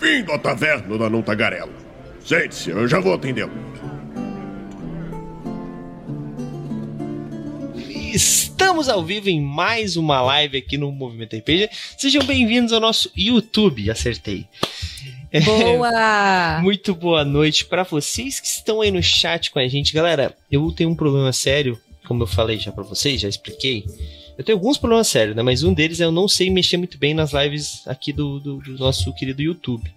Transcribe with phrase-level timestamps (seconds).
[0.00, 1.72] Bem-vindo à taverna da Não Tagarela.
[2.24, 3.52] Sente-se, eu já vou atendê-lo.
[7.86, 11.68] Estamos ao vivo em mais uma live aqui no Movimento RPG.
[11.98, 13.90] Sejam bem-vindos ao nosso YouTube.
[13.90, 14.46] Acertei.
[15.44, 16.60] Boa!
[16.64, 19.92] Muito boa noite para vocês que estão aí no chat com a gente.
[19.92, 23.84] Galera, eu tenho um problema sério, como eu falei já para vocês, já expliquei.
[24.40, 25.42] Eu tenho alguns problemas sérios, né?
[25.42, 28.56] Mas um deles é eu não sei mexer muito bem nas lives aqui do, do,
[28.56, 29.92] do nosso querido YouTube.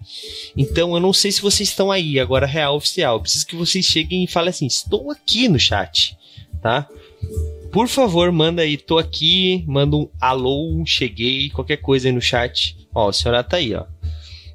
[0.54, 3.22] Então eu não sei se vocês estão aí, agora real oficial.
[3.22, 6.14] Preciso que vocês cheguem e falem assim: estou aqui no chat,
[6.60, 6.86] tá?
[7.72, 12.76] Por favor, manda aí, tô aqui, manda um alô, cheguei, qualquer coisa aí no chat.
[12.94, 13.86] Ó, a senhora tá aí, ó.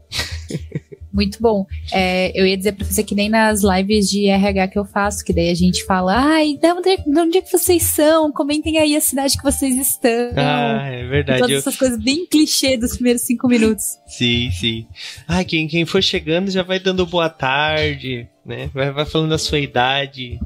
[1.12, 1.66] Muito bom.
[1.92, 5.24] É, eu ia dizer pra você que nem nas lives de RH que eu faço,
[5.26, 8.32] que daí a gente fala, ai, de onde, de onde é que vocês são?
[8.32, 10.32] Comentem aí a cidade que vocês estão.
[10.36, 11.40] Ah, é verdade.
[11.40, 11.60] Todas eu...
[11.60, 13.98] essas coisas bem clichê dos primeiros cinco minutos.
[14.06, 14.88] Sim, sim.
[15.28, 18.70] Ah, quem, quem for chegando já vai dando boa tarde, né?
[18.74, 20.40] Vai, vai falando a sua idade.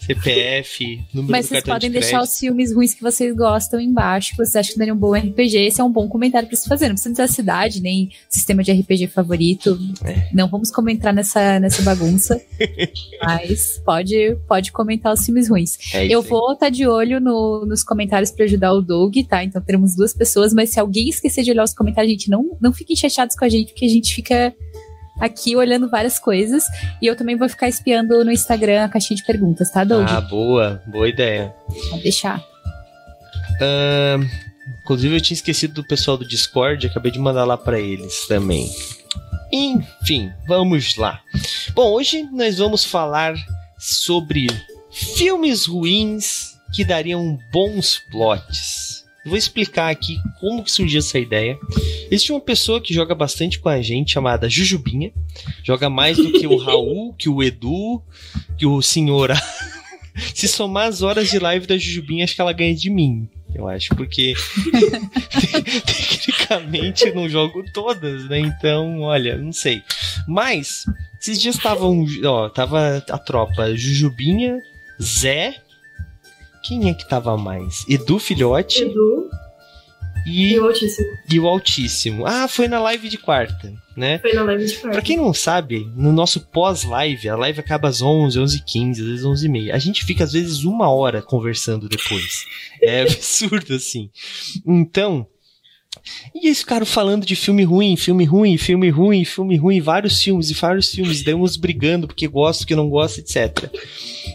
[0.00, 4.38] CPF, número Mas vocês podem de deixar os filmes ruins que vocês gostam embaixo, que
[4.38, 5.58] vocês acham que daria um bom RPG.
[5.58, 6.88] Esse é um bom comentário pra se fazer.
[6.88, 9.78] Não precisa dizer a cidade, nem sistema de RPG favorito.
[10.04, 10.28] É.
[10.32, 12.40] Não vamos comentar nessa, nessa bagunça.
[13.22, 15.76] mas pode, pode comentar os filmes ruins.
[15.94, 19.44] É Eu vou estar tá de olho no, nos comentários para ajudar o Doug, tá?
[19.44, 22.72] Então teremos duas pessoas, mas se alguém esquecer de olhar os comentários, gente, não, não
[22.72, 24.54] fiquem chateados com a gente, porque a gente fica
[25.20, 26.64] aqui olhando várias coisas.
[27.00, 30.06] E eu também vou ficar espiando no Instagram a caixinha de perguntas, tá, Doug?
[30.08, 30.82] Ah, boa.
[30.86, 31.54] Boa ideia.
[31.90, 32.40] Vou deixar.
[33.60, 34.26] Uh,
[34.82, 38.70] inclusive, eu tinha esquecido do pessoal do Discord, acabei de mandar lá para eles também.
[39.52, 41.20] Enfim, vamos lá.
[41.74, 43.34] Bom, hoje nós vamos falar
[43.78, 44.46] sobre
[44.90, 48.89] filmes ruins que dariam bons plots.
[49.24, 51.58] Vou explicar aqui como que surgiu essa ideia.
[52.10, 55.12] Existe uma pessoa que joga bastante com a gente, chamada Jujubinha.
[55.62, 58.02] Joga mais do que o Raul, que o Edu,
[58.56, 59.40] que o Senhora.
[60.34, 63.28] Se somar as horas de live da Jujubinha, acho que ela ganha de mim.
[63.54, 64.34] Eu acho, porque
[65.86, 68.38] tecnicamente eu não jogo todas, né?
[68.38, 69.82] Então, olha, não sei.
[70.26, 70.84] Mas,
[71.20, 74.60] esses dias estavam, ó, tava a tropa Jujubinha,
[75.02, 75.56] Zé,
[76.62, 77.84] quem é que tava mais?
[77.88, 78.82] Edu Filhote.
[78.82, 79.30] Edu.
[80.26, 81.08] E, e, o Altíssimo.
[81.30, 82.26] E o Altíssimo.
[82.26, 84.18] Ah, foi na live de quarta, né?
[84.18, 84.90] Foi na live de quarta.
[84.90, 89.08] Pra quem não sabe, no nosso pós-live, a live acaba às 11, 11 15 às
[89.08, 89.74] vezes 11 e meia.
[89.74, 92.44] A gente fica às vezes uma hora conversando depois.
[92.82, 94.10] É absurdo, assim.
[94.66, 95.26] Então,
[96.34, 100.50] e eles ficaram falando de filme ruim, filme ruim, filme ruim, filme ruim, vários filmes
[100.50, 103.70] e vários filmes, daí uns brigando porque gosta, porque não gosta, etc.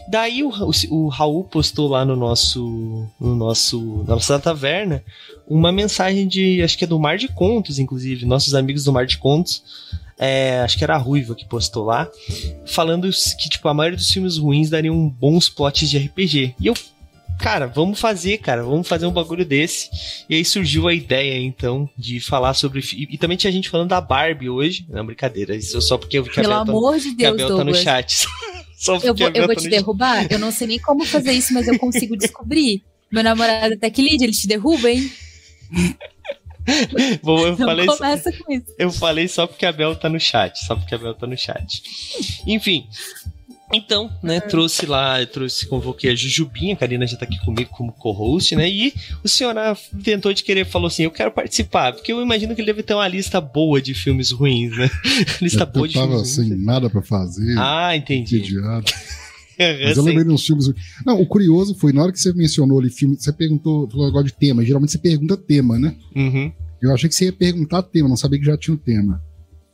[0.08, 5.02] Daí o, o, o, Raul postou lá no nosso, no nosso, na nossa taverna,
[5.46, 9.06] uma mensagem de, acho que é do Mar de Contos, inclusive, nossos amigos do Mar
[9.06, 9.62] de Contos,
[10.18, 12.10] é, acho que era a Ruiva que postou lá,
[12.64, 16.54] falando que, tipo, a maioria dos filmes ruins dariam bons plots de RPG.
[16.58, 16.74] E eu
[17.38, 19.88] cara, vamos fazer, cara, vamos fazer um bagulho desse.
[20.28, 22.80] E aí surgiu a ideia, então, de falar sobre.
[22.92, 24.86] E, e também tinha gente falando da Barbie hoje.
[24.88, 27.36] Não, brincadeira, isso só porque eu vi que Pelo a Bel, amor tá, de Deus,
[27.36, 28.26] que a Bel tá no chat.
[29.02, 30.26] eu vou, eu vou tá te derrubar?
[30.30, 32.82] Eu não sei nem como fazer isso, mas eu consigo descobrir.
[33.10, 35.10] Meu namorado é Tech Lead, ele te derruba, hein?
[37.22, 38.74] Bom, eu não falei começa só, com isso.
[38.76, 41.36] Eu falei só porque a Bel tá no chat, só porque a Bel tá no
[41.36, 41.82] chat.
[42.44, 42.88] Enfim,
[43.72, 47.70] então, né, trouxe lá, eu trouxe, convoquei a Jujubinha, a Karina já tá aqui comigo
[47.70, 48.94] como co-host, né, e
[49.24, 49.54] o senhor
[50.02, 52.94] tentou de querer, falou assim, eu quero participar, porque eu imagino que ele deve ter
[52.94, 54.88] uma lista boa de filmes ruins, né,
[55.42, 56.64] lista eu, boa de tava filmes sem ruins.
[56.64, 57.56] nada pra fazer.
[57.58, 58.36] Ah, entendi.
[58.36, 58.86] Entediado.
[59.58, 60.66] Mas eu lembrei de uns filmes.
[61.04, 64.24] Não, o curioso foi, na hora que você mencionou ali filme, você perguntou, falou agora
[64.24, 64.62] de tema.
[64.62, 65.96] Geralmente você pergunta tema, né?
[66.14, 66.52] Uhum.
[66.80, 69.22] Eu achei que você ia perguntar tema, não sabia que já tinha um tema.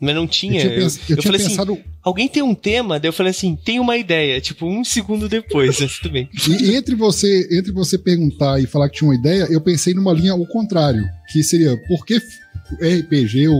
[0.03, 0.61] Mas não tinha.
[0.61, 1.01] Eu, tinha, pens...
[1.09, 1.79] eu, eu falei assim, pensado.
[2.03, 2.99] alguém tem um tema?
[2.99, 4.41] Daí eu falei assim, tem uma ideia.
[4.41, 6.29] Tipo, um segundo depois, mas tudo bem.
[6.61, 10.12] E entre você, entre você perguntar e falar que tinha uma ideia, eu pensei numa
[10.12, 11.05] linha ao contrário.
[11.32, 13.55] Que seria, por que RPG, o,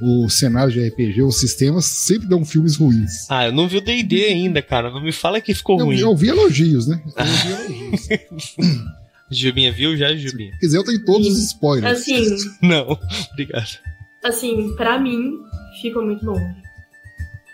[0.00, 3.28] o, o cenário de RPG, os sistemas sempre dão filmes ruins?
[3.28, 4.90] Ah, eu não vi o DD ainda, cara.
[4.90, 5.98] Não me fala que ficou eu, ruim.
[5.98, 6.98] Eu vi elogios, né?
[7.14, 8.86] Eu vi elogios.
[9.30, 10.52] Jubinha viu já, Jubinha?
[10.60, 12.00] Quer dizer, eu tenho todos os spoilers.
[12.00, 12.24] Assim.
[12.62, 12.98] Não,
[13.32, 13.78] obrigado.
[14.26, 15.38] Assim, pra mim,
[15.80, 16.38] ficou muito bom.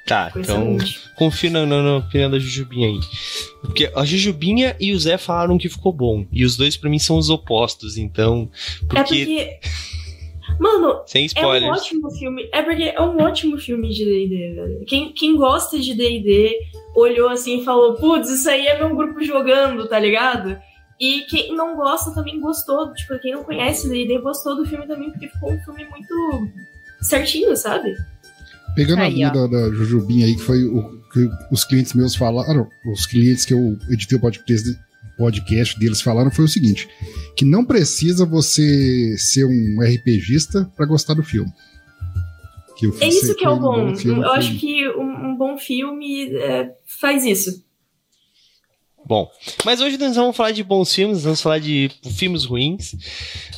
[0.07, 0.77] Tá, então
[1.17, 2.99] confia na, na, na opinião da Jujubinha aí.
[3.61, 6.27] Porque a Jujubinha e o Zé falaram que ficou bom.
[6.33, 8.51] E os dois pra mim são os opostos, então.
[8.89, 8.99] Porque.
[8.99, 9.61] É porque.
[10.59, 11.79] Mano, Sem é um spoilers.
[11.79, 12.49] ótimo filme.
[12.53, 14.85] É porque é um ótimo filme de DD, velho.
[14.87, 16.57] Quem, quem gosta de DD
[16.97, 20.59] olhou assim e falou: Putz, isso aí é meu grupo jogando, tá ligado?
[21.05, 22.93] E quem não gosta também gostou.
[22.95, 26.49] Tipo, quem não conhece DD gostou do filme também, porque ficou um filme muito
[27.01, 27.95] certinho, sabe?
[28.77, 29.33] Pegando a Aí, linha ó.
[29.33, 33.53] da, da Jujubinha aí, que foi o que os clientes meus falaram, os clientes que
[33.53, 34.79] eu editei o podcast,
[35.19, 36.89] podcast deles falaram foi o seguinte:
[37.37, 41.51] que não precisa você ser um RPGista pra gostar do filme.
[43.01, 43.95] É isso que é o um bom.
[43.97, 47.63] filme Eu foi- acho que um, um bom filme é, faz isso.
[49.05, 49.29] Bom,
[49.65, 52.95] mas hoje nós vamos falar de bons filmes, vamos falar de filmes ruins,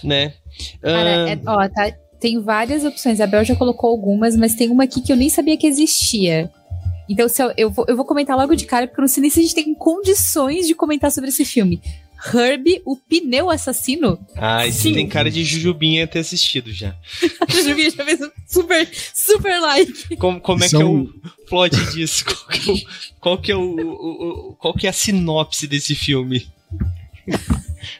[0.02, 0.32] né?
[0.80, 3.20] Cara, Ah, é- ó, tá, tem várias opções.
[3.20, 6.50] A Bel já colocou algumas, mas tem uma aqui que eu nem sabia que existia.
[7.08, 9.20] Então, se eu, eu, vou, eu vou comentar logo de cara, porque eu não sei
[9.20, 11.82] nem se a gente tem condições de comentar sobre esse filme.
[12.32, 14.18] Herbie, o pneu assassino.
[14.36, 14.94] ah, esse Sim.
[14.94, 16.96] tem cara de Jujubinha ter assistido já.
[17.76, 20.16] vi, já fez um super, super like.
[20.16, 21.12] Como, como é que é São- o
[21.48, 22.24] plot disso?
[22.24, 22.80] Qual que é, o,
[23.20, 26.46] qual, que é, o, o- qual que é a sinopse desse filme?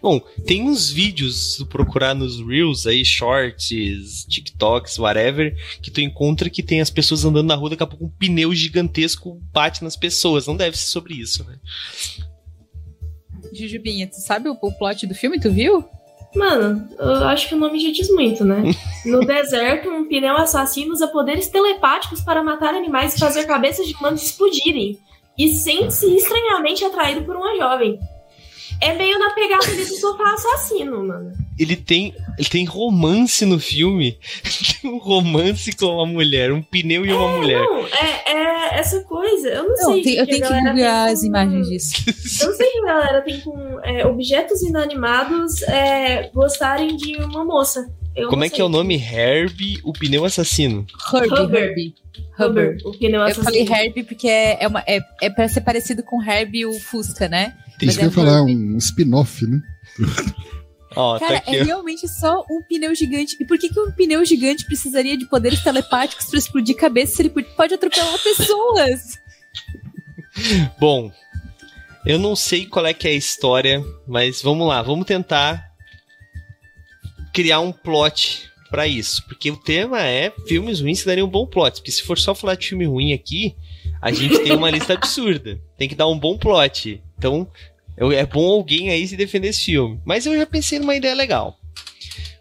[0.00, 6.00] Bom, tem uns vídeos, se tu procurar nos Reels aí, shorts, TikToks, whatever, que tu
[6.00, 9.82] encontra que tem as pessoas andando na rua, daqui a pouco um pneu gigantesco bate
[9.84, 10.46] nas pessoas.
[10.46, 11.56] Não deve ser sobre isso, né?
[13.54, 15.40] Jujubinha, tu sabe o, o plot do filme?
[15.40, 15.84] Tu viu?
[16.34, 18.62] Mano, eu acho que o nome já diz muito, né?
[19.06, 23.94] No deserto, um pneu assassino usa poderes telepáticos para matar animais e fazer cabeças de
[23.94, 24.98] humanos explodirem.
[25.36, 28.00] E sente-se estranhamente atraído por uma jovem.
[28.80, 31.32] É meio na pegada desse sofá assassino, mano.
[31.58, 34.18] Ele tem, ele tem romance no filme.
[34.82, 37.60] tem um romance com uma mulher, um pneu e uma mulher.
[37.62, 39.48] Não, é, é essa coisa.
[39.48, 40.02] Eu não, Não, sei.
[40.02, 42.04] tem- eu tenho que tem as imagens disso.
[42.42, 47.44] Eu não sei que a galera tem com é, objetos inanimados é, gostarem de uma
[47.44, 47.88] moça.
[48.14, 48.96] Eu Como é que é o nome?
[48.96, 50.86] Herbie, o pneu assassino.
[51.12, 51.62] Herbie, Huber.
[51.64, 51.94] Herbie.
[52.38, 52.76] Huber, Huber.
[52.84, 53.44] o pneu Eu assassino.
[53.44, 57.28] falei Herbie porque é, é, uma, é, é pra ser parecido com Herbie o Fusca,
[57.28, 57.54] né?
[57.80, 58.54] Isso Mas que eu é ia falar, Herbie.
[58.54, 59.60] um spin-off, né?
[60.96, 63.36] Ó, Cara, tá é realmente só um pneu gigante.
[63.40, 67.22] E por que, que um pneu gigante precisaria de poderes telepáticos pra explodir cabeça se
[67.22, 69.18] ele pode- atropelar pessoas?
[70.78, 71.10] Bom,
[72.06, 75.64] eu não sei qual é que é a história, mas vamos lá, vamos tentar
[77.32, 81.46] criar um plot pra isso, porque o tema é filmes ruins que dariam um bom
[81.46, 83.56] plot, porque se for só falar de filme ruim aqui,
[84.00, 85.58] a gente tem uma lista absurda.
[85.76, 87.02] Tem que dar um bom plot.
[87.24, 87.48] Então,
[87.96, 89.98] eu- é bom alguém aí se defender esse filme.
[90.04, 91.58] Mas eu já pensei numa ideia legal.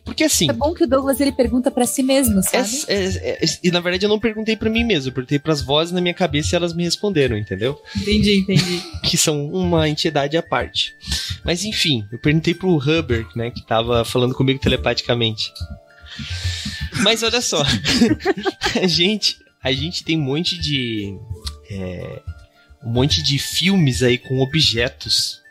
[0.03, 2.57] Porque assim, É bom que o Douglas ele pergunta pra si mesmo, sabe?
[2.57, 5.39] essa- é- é- é- e na verdade eu não perguntei pra mim mesmo, eu perguntei
[5.39, 7.81] pras vozes na minha cabeça e elas me responderam, entendeu?
[7.95, 8.83] Entendi, entendi.
[9.05, 10.93] que são uma entidade à parte.
[11.45, 15.49] Mas enfim, eu perguntei pro Hubbard, né, que tava falando comigo telepaticamente.
[17.01, 17.63] Mas olha só,
[18.83, 21.17] a gente, a gente tem um monte de
[21.71, 22.21] é,
[22.85, 25.41] um monte de filmes aí com objetos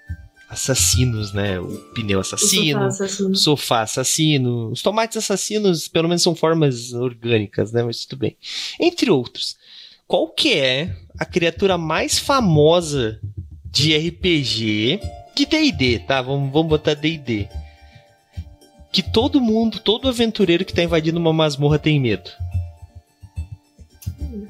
[0.49, 1.59] assassinos, né?
[1.59, 3.31] O pneu O sofá assassino, assassino.
[3.31, 7.83] o sofá assassino, os tomates assassinos, pelo menos são formas orgânicas, né?
[7.83, 8.37] Mas tudo bem.
[8.79, 9.57] Entre outros.
[10.07, 13.19] Qual que é a criatura mais famosa
[13.65, 15.01] de RPG
[15.35, 16.21] de D&D, tá?
[16.21, 17.49] Vamos, vamos botar D&D.
[18.93, 22.31] Que todo mundo, todo aventureiro que tá invadindo uma masmorra tem medo.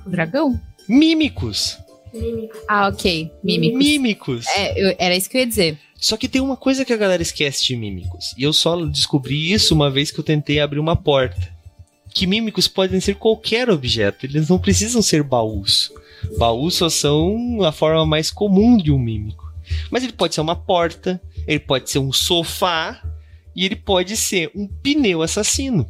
[0.05, 0.61] Dragão?
[0.89, 1.79] Mímicos.
[2.13, 2.57] Mímico.
[2.69, 3.31] Ah, ok.
[3.43, 3.79] Mímicos.
[3.79, 4.47] Mímicos.
[4.49, 5.79] É, eu- era isso que eu ia dizer.
[5.97, 8.35] Só que tem uma coisa que a galera esquece de mímicos.
[8.37, 11.51] E eu só descobri isso uma vez que eu tentei abrir uma porta.
[12.13, 15.91] Que mímicos podem ser qualquer objeto, eles não precisam ser baús.
[16.37, 19.51] Baús só são a forma mais comum de um mímico.
[19.91, 23.01] Mas ele pode ser uma porta, ele pode ser um sofá
[23.57, 25.89] e ele pode ser um pneu assassino.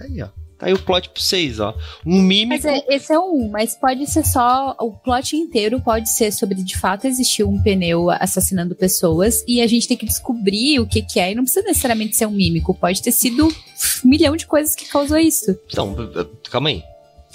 [0.00, 0.28] Aí, ó.
[0.60, 1.74] Tá aí o plot pra vocês, ó.
[2.04, 2.62] Um mímico.
[2.62, 4.76] Mas é- esse é um, mas pode ser só.
[4.78, 9.66] O plot inteiro pode ser sobre de fato existir um pneu assassinando pessoas e a
[9.66, 11.32] gente tem que descobrir o que, que é.
[11.32, 13.52] E não precisa necessariamente ser um mímico, pode ter sido um
[14.04, 15.58] milhão de coisas que causou isso.
[15.66, 15.96] Então,
[16.50, 16.82] calma aí.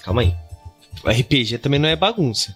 [0.03, 0.35] Calma aí.
[1.03, 2.55] O RPG também não é bagunça.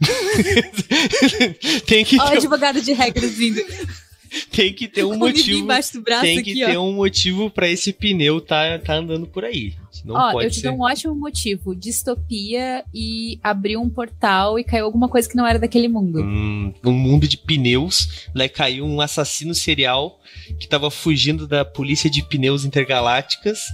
[1.86, 3.60] tem, que Ó, o ter, advogado de regras vindo.
[4.52, 5.58] tem que ter um motivo.
[5.58, 6.82] embaixo do braço Tem que aqui, ter ó.
[6.82, 9.74] um motivo pra esse pneu tá, tá andando por aí.
[10.04, 10.68] Não Ó, pode eu te ser.
[10.68, 11.74] dou um ótimo motivo.
[11.74, 16.20] Distopia e abriu um portal e caiu alguma coisa que não era daquele mundo.
[16.20, 20.20] Hum, um mundo de pneus, lá caiu um assassino serial
[20.58, 23.66] que tava fugindo da polícia de pneus intergalácticas.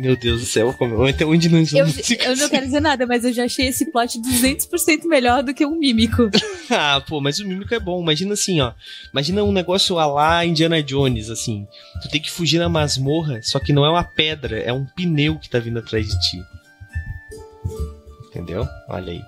[0.00, 3.22] Meu Deus do céu, como, até onde nós Eu, eu não quero dizer nada, mas
[3.22, 6.30] eu já achei esse plot 200% melhor do que um mímico.
[6.72, 8.00] Ah, pô, mas o mímico é bom.
[8.00, 8.72] Imagina assim, ó.
[9.12, 11.66] Imagina um negócio a lá Indiana Jones, assim.
[12.00, 15.36] Tu tem que fugir na masmorra, só que não é uma pedra, é um pneu
[15.36, 16.38] que tá vindo atrás de ti.
[18.28, 18.66] Entendeu?
[18.88, 19.20] Olha aí.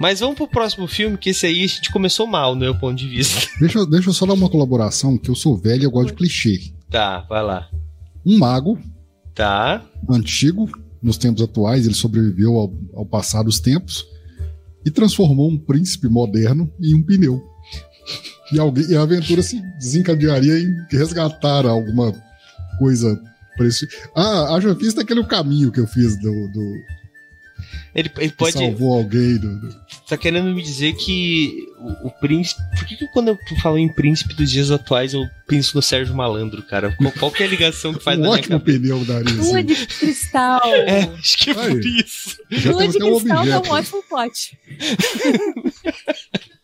[0.00, 2.96] Mas vamos pro próximo filme, que esse aí a gente começou mal, no meu ponto
[2.96, 3.46] de vista.
[3.60, 6.08] Deixa, eu- deixa eu só dar uma colaboração, que eu sou velho e eu gosto
[6.08, 6.60] de clichê.
[6.90, 7.68] Tá, vai lá.
[8.24, 8.78] Um mago
[9.34, 9.84] Tá.
[10.08, 10.70] antigo
[11.02, 14.06] nos tempos atuais, ele sobreviveu ao, ao passar dos tempos
[14.86, 17.42] e transformou um príncipe moderno em um pneu.
[18.52, 22.14] E, alguém, e a aventura se desencadearia em resgatar alguma
[22.78, 23.20] coisa
[23.56, 23.94] preciosa.
[24.14, 26.48] Ah, a fiz aquele caminho que eu fiz do.
[26.48, 26.74] do
[27.94, 28.52] ele, ele pode.
[28.52, 29.38] Salvou alguém.
[29.38, 29.68] Do.
[30.08, 32.60] Tá querendo me dizer que o, o príncipe.
[32.76, 36.14] Por que, que quando eu falo em príncipe dos dias atuais eu penso no Sérgio
[36.14, 36.94] Malandro, cara?
[36.96, 39.74] Qual, qual que é a ligação que faz um na ótimo pneu da Lua de
[39.86, 40.60] cristal.
[40.86, 42.36] É, acho que é por isso.
[42.66, 44.58] Lua de cristal é um ótimo pote.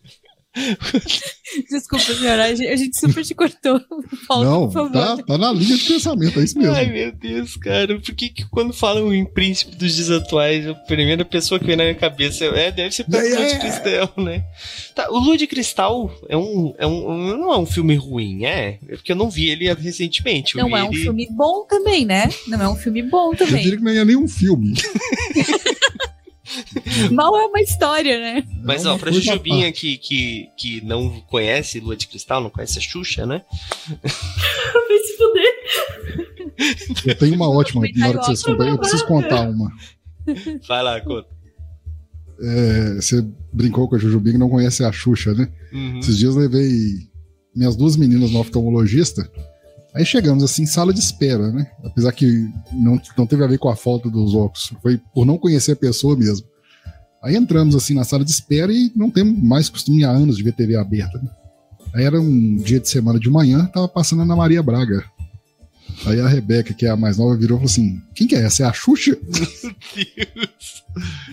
[1.71, 3.81] Desculpa, senhora, a gente, super te cortou.
[4.27, 6.75] Paulo, Não, tá, tá na linha de pensamento, é isso mesmo.
[6.75, 7.99] Ai, meu Deus, cara.
[8.01, 11.77] Por que, que quando falam em príncipe dos dias atuais, a primeira pessoa que vem
[11.77, 14.45] na minha cabeça é, deve ser é, Lua de Cristal, né?
[14.95, 18.79] Tá, o Lua de Cristal é um, é um, não é um filme ruim, é?
[18.89, 20.57] É porque eu não vi ele recentemente.
[20.57, 21.03] Não é um ele...
[21.03, 22.29] filme bom também, né?
[22.49, 23.55] Não é um filme bom também.
[23.55, 24.75] Eu diria que não é nem um filme.
[27.13, 28.45] Mal é uma história, né?
[28.63, 32.83] Mas, ó, pra Jujubinha que, que, que não conhece Lua de Cristal, não conhece a
[32.83, 33.43] Xuxa, né?
[33.89, 35.55] Vai se fuder.
[37.07, 38.69] Eu tenho uma ótima na hora que vocês contam.
[38.69, 39.71] Eu preciso contar uma.
[40.67, 41.29] Vai lá, conta.
[42.43, 45.51] É, você brincou com a Jujubinha que não conhece a Xuxa, né?
[45.73, 45.99] Uhum.
[45.99, 46.71] Esses dias eu levei
[47.55, 49.31] minhas duas meninas no oftalmologista.
[49.95, 51.71] Aí chegamos assim, sala de espera, né?
[51.85, 55.37] Apesar que não, não teve a ver com a falta dos óculos, foi por não
[55.37, 56.47] conhecer a pessoa mesmo.
[57.23, 60.43] Aí entramos assim na sala de espera e não temos mais costume há anos de
[60.43, 61.19] ver TV aberta.
[61.19, 61.29] Né?
[61.95, 65.05] Aí era um dia de semana de manhã, tava passando a Ana Maria Braga.
[66.07, 68.43] Aí a Rebeca, que é a mais nova, virou e falou assim: Quem que é
[68.43, 68.63] essa?
[68.63, 69.19] É a Xuxa?
[69.23, 70.85] Meu Deus!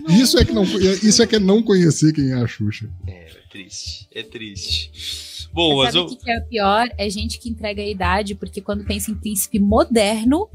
[0.21, 2.89] Isso é, que não, isso é que é não conhecer quem é a Xuxa.
[3.07, 4.07] É, é triste.
[4.13, 4.91] É triste.
[5.57, 6.87] Bom, mas, sabe o que é o pior?
[6.99, 10.47] É gente que entrega a idade, porque quando pensa em príncipe moderno,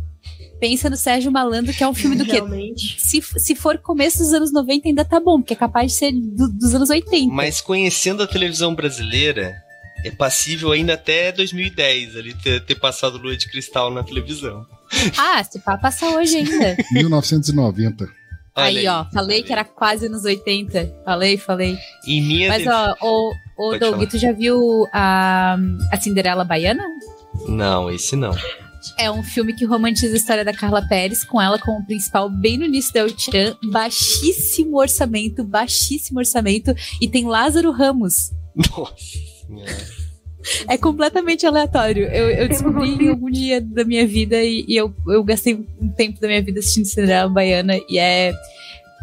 [0.60, 2.40] pensa no Sérgio Malandro, que é um filme do quê?
[2.76, 6.12] Se, se for começo dos anos 90, ainda tá bom, porque é capaz de ser
[6.12, 7.34] do, dos anos 80.
[7.34, 9.60] Mas conhecendo a televisão brasileira,
[10.04, 14.64] é passível ainda até 2010 ali ter, ter passado Lua de Cristal na televisão.
[15.18, 16.76] Ah, se pá, passa hoje ainda.
[16.94, 18.08] 1990.
[18.54, 21.02] Aí, aí, ó, falei que era quase nos 80.
[21.04, 21.76] Falei, falei.
[22.06, 25.56] E minha Mas, ó, o, Ô, Doug, tu já viu a,
[25.90, 26.84] a Cinderela Baiana?
[27.48, 28.34] Não, esse não.
[28.98, 32.58] É um filme que romantiza a história da Carla Pérez, com ela como principal bem
[32.58, 38.32] no início da El baixíssimo orçamento, baixíssimo orçamento, e tem Lázaro Ramos.
[38.54, 39.32] Nossa
[40.66, 42.06] É completamente aleatório.
[42.06, 45.88] Eu, eu descobri em algum dia da minha vida e, e, eu, eu gastei um
[45.88, 48.32] tempo da minha vida assistindo Cinderela Baiana e é,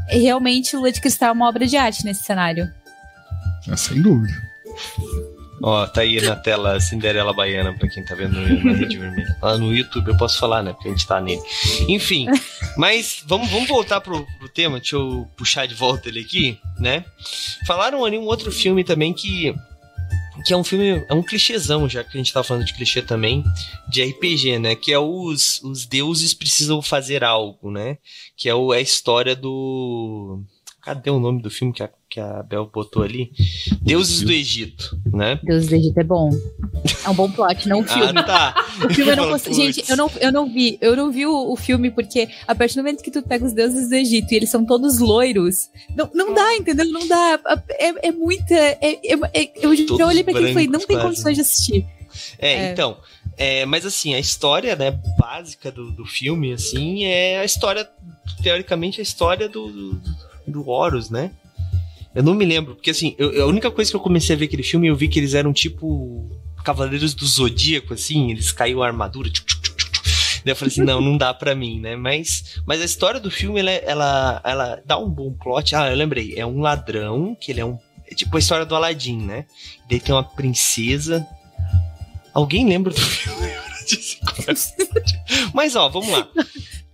[0.09, 2.67] é realmente Lua de Cristal é uma obra de arte nesse cenário.
[3.71, 4.49] É, sem dúvida.
[5.61, 9.37] Ó, tá aí na tela Cinderela Baiana pra quem tá vendo na Rede Vermelha.
[9.41, 10.71] Lá no YouTube eu posso falar, né?
[10.71, 11.41] Porque a gente tá nele.
[11.87, 12.27] Enfim,
[12.77, 14.79] mas vamos, vamos voltar pro, pro tema.
[14.79, 17.03] Deixa eu puxar de volta ele aqui, né?
[17.67, 19.53] Falaram ali um outro filme também que
[20.45, 23.01] que é um filme, é um clichêzão, já que a gente tá falando de clichê
[23.01, 23.43] também,
[23.89, 24.73] de RPG, né?
[24.73, 27.97] Que é os, os deuses precisam fazer algo, né?
[28.37, 30.41] Que é, o, é a história do.
[30.81, 33.31] Cadê o nome do filme que a que a Bel botou ali.
[33.81, 35.39] Deuses do Egito, né?
[35.43, 36.31] Deuses do Egito é bom.
[37.05, 38.19] É um bom plot, não um ah, filme.
[38.19, 38.65] Ah, tá.
[38.89, 39.55] O filme eu não consigo...
[39.55, 40.77] Gente, eu não, eu não vi.
[40.81, 43.53] Eu não vi o, o, filme porque a partir do momento que tu pega os
[43.53, 46.85] deuses do Egito e eles são todos loiros, não, não dá, entendeu?
[46.85, 47.39] Não dá.
[47.71, 48.55] É, é muita.
[48.55, 51.85] É, é, é eu já olhei pra aquilo e falei, não tem condições de assistir.
[52.39, 52.71] É, é.
[52.71, 52.97] então.
[53.37, 57.89] É, mas assim, a história, né, básica do, do filme, assim, é a história,
[58.43, 60.01] teoricamente, a história do, do,
[60.45, 61.31] do Horus, né?
[62.13, 64.45] Eu não me lembro, porque assim, eu, a única coisa que eu comecei a ver
[64.45, 66.29] aquele filme, eu vi que eles eram tipo
[66.63, 69.29] Cavaleiros do Zodíaco, assim, eles caíam a armadura.
[69.29, 71.95] Tchuc, tchuc, tchuc, Daí eu falei assim, não, não dá pra mim, né?
[71.95, 75.75] Mas, mas a história do filme, ela, ela, ela dá um bom plot.
[75.75, 77.77] Ah, eu lembrei, é um ladrão, que ele é um.
[78.09, 79.45] É tipo a história do Aladdin, né?
[79.89, 81.27] Daí tem uma princesa.
[82.33, 83.49] Alguém lembra do filme?
[85.53, 86.27] Mas ó, vamos lá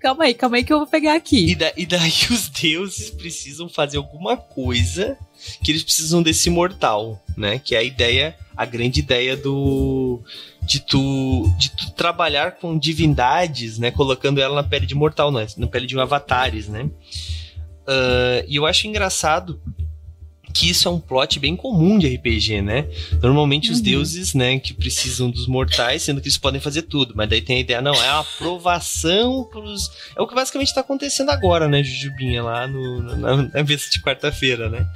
[0.06, 1.50] calma aí, calma aí que eu vou pegar aqui.
[1.50, 5.18] E, da, e daí os deuses precisam fazer alguma coisa
[5.64, 7.58] que eles precisam desse mortal, né?
[7.58, 10.22] Que é a ideia, a grande ideia do
[10.62, 13.90] de tu de tu trabalhar com divindades, né?
[13.90, 15.48] Colocando ela na pele de mortal, né?
[15.58, 16.84] Na pele de um avatares, né?
[16.84, 19.60] Uh, e eu acho engraçado
[20.56, 22.88] que isso é um plot bem comum de RPG, né?
[23.22, 23.74] Normalmente uhum.
[23.74, 27.42] os deuses, né, que precisam dos mortais, sendo que eles podem fazer tudo, mas daí
[27.42, 29.92] tem a ideia, não, é a aprovação pros...
[30.16, 34.02] É o que basicamente tá acontecendo agora, né, Jujubinha, lá no, na, na mesa de
[34.02, 34.88] quarta-feira, né?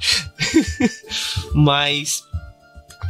[1.54, 2.24] mas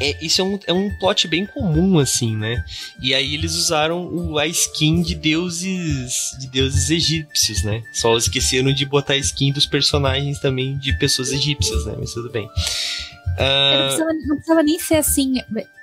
[0.01, 2.65] é, isso é um, é um plot bem comum, assim, né?
[3.01, 7.83] E aí eles usaram o, a skin de deuses de deuses egípcios, né?
[7.93, 11.95] Só esqueceram de botar a skin dos personagens também de pessoas egípcias, né?
[11.99, 12.47] Mas tudo bem.
[12.47, 13.41] Uh...
[13.41, 15.35] Não, precisava, não, precisava, nem ser assim,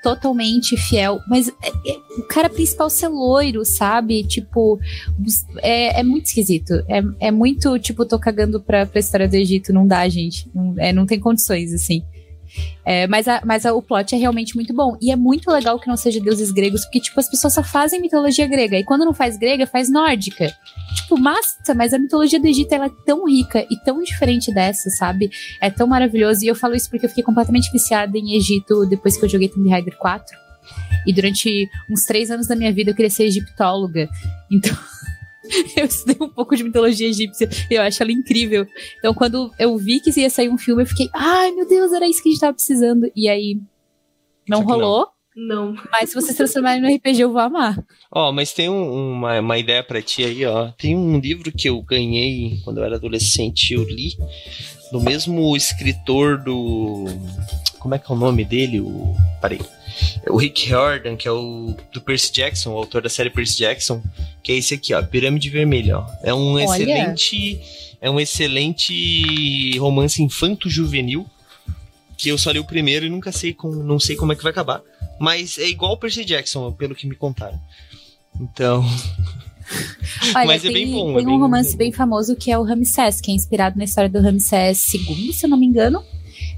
[0.04, 4.24] totalmente fiel, mas é, é, o cara principal ser loiro, sabe?
[4.24, 4.80] Tipo,
[5.58, 6.74] é, é muito esquisito.
[6.88, 10.50] É, é muito, tipo, tô cagando pra, pra história do Egito, não dá, gente.
[10.54, 12.04] Não, é, não tem condições, assim.
[12.86, 14.98] É, mas a, mas a, o plot é realmente muito bom.
[15.02, 18.02] E é muito legal que não seja deuses gregos, porque, tipo, as pessoas só fazem
[18.02, 18.78] mitologia grega.
[18.78, 20.54] E quando não faz grega, faz nórdica.
[20.96, 24.90] Tipo, massa, mas a mitologia do Egito ela é tão rica e tão diferente dessa,
[24.90, 25.30] sabe?
[25.62, 26.44] É tão maravilhoso.
[26.44, 29.50] E eu falo isso porque eu fiquei completamente viciada em Egito depois que eu joguei
[29.50, 30.38] Tomb Raider 4.
[31.06, 34.10] E durante uns três anos da minha vida eu queria ser egiptóloga.
[34.52, 34.76] Então.
[35.76, 38.66] eu estudei um pouco de mitologia egípcia e eu acho ela incrível.
[39.00, 42.08] Então, quando eu vi que ia sair um filme, eu fiquei, ai meu Deus, era
[42.08, 43.12] isso que a gente tava precisando.
[43.16, 43.60] E aí,
[44.48, 45.08] não rolou.
[45.36, 45.76] Não.
[45.92, 47.78] Mas se vocês transformarem no RPG, eu vou amar.
[48.12, 50.72] Ó, oh, mas tem um, uma, uma ideia para ti aí, ó.
[50.72, 54.18] Tem um livro que eu ganhei quando eu era adolescente, eu li,
[54.92, 57.06] do mesmo escritor do.
[57.80, 58.80] Como é que é o nome dele?
[58.80, 59.16] O.
[59.42, 59.62] Parei.
[60.30, 64.02] O Rick Riordan, que é o do Percy Jackson, o autor da série Percy Jackson,
[64.44, 66.08] que é esse aqui, ó, Pirâmide Vermelha, ó.
[66.22, 66.64] É um Olha.
[66.64, 67.60] excelente
[68.00, 71.26] é um excelente romance infanto-juvenil
[72.18, 74.44] que eu só li o primeiro e nunca sei como, não sei como é que
[74.44, 74.82] vai acabar.
[75.20, 77.60] Mas é igual o Percy Jackson, pelo que me contaram.
[78.40, 78.84] Então.
[80.36, 81.14] Olha, Mas é bem bom.
[81.14, 83.84] Tem é um bem romance bem famoso que é o Ramsés, que é inspirado na
[83.84, 86.04] história do Ramsés II, se eu não me engano.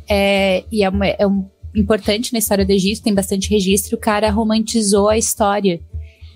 [0.09, 3.95] É, e é, uma, é um importante na história do Egito, tem bastante registro.
[3.95, 5.79] O cara romantizou a história.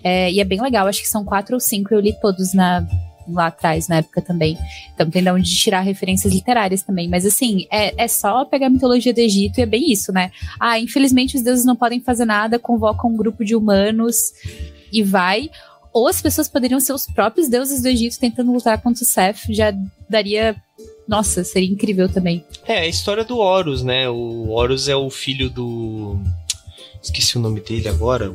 [0.02, 2.86] É, e é bem legal, acho que são quatro ou cinco, eu li todos na,
[3.28, 4.58] lá atrás, na época também.
[4.94, 7.08] Então tem de onde tirar referências literárias também.
[7.08, 10.30] Mas assim, é, é só pegar a mitologia do Egito e é bem isso, né?
[10.60, 14.16] Ah, infelizmente os deuses não podem fazer nada, convocam um grupo de humanos
[14.92, 15.50] e vai.
[15.92, 19.46] Ou as pessoas poderiam ser os próprios deuses do Egito tentando lutar contra o Seth,
[19.50, 19.72] já
[20.08, 20.56] daria
[21.06, 22.44] nossa, seria incrível também.
[22.66, 24.08] É, a história do Horus, né?
[24.08, 26.18] O Horus é o filho do.
[27.02, 28.34] Esqueci o nome dele agora.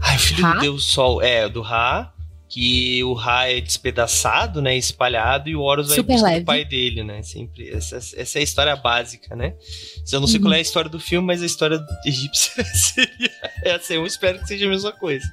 [0.00, 0.54] Ai, o filho ha?
[0.54, 1.20] do Deus Sol.
[1.20, 2.12] É, do Ra
[2.48, 7.02] que o Ra é despedaçado, né, espalhado, e o Horus vai buscar o pai dele,
[7.02, 9.54] né, sempre, essa, essa é a história básica, né,
[10.12, 10.44] eu não sei uhum.
[10.44, 13.30] qual é a história do filme, mas a história egípcia seria
[13.62, 15.26] essa, eu espero que seja a mesma coisa.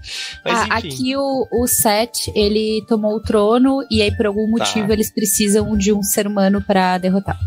[0.43, 4.65] Mas, ah, aqui o, o Seth, ele tomou o trono, e aí por algum tá.
[4.65, 4.93] motivo tá.
[4.93, 7.39] eles precisam de um ser humano para derrotar.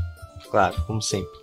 [0.51, 1.39] Claro, como sempre.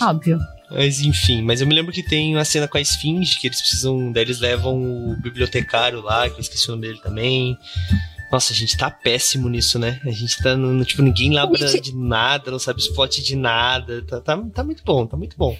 [0.00, 0.38] Óbvio.
[0.70, 3.60] Mas enfim, mas eu me lembro que tem uma cena com a Esfinge, que eles
[3.60, 4.10] precisam.
[4.10, 7.58] Daí eles levam o bibliotecário lá, que eu esqueci o nome dele também.
[8.32, 10.00] Nossa, a gente tá péssimo nisso, né?
[10.06, 10.82] A gente tá no.
[10.86, 14.02] Tipo, ninguém lembra de nada, não sabe spot de nada.
[14.02, 15.54] Tá, tá, tá, muito bom, tá muito bom.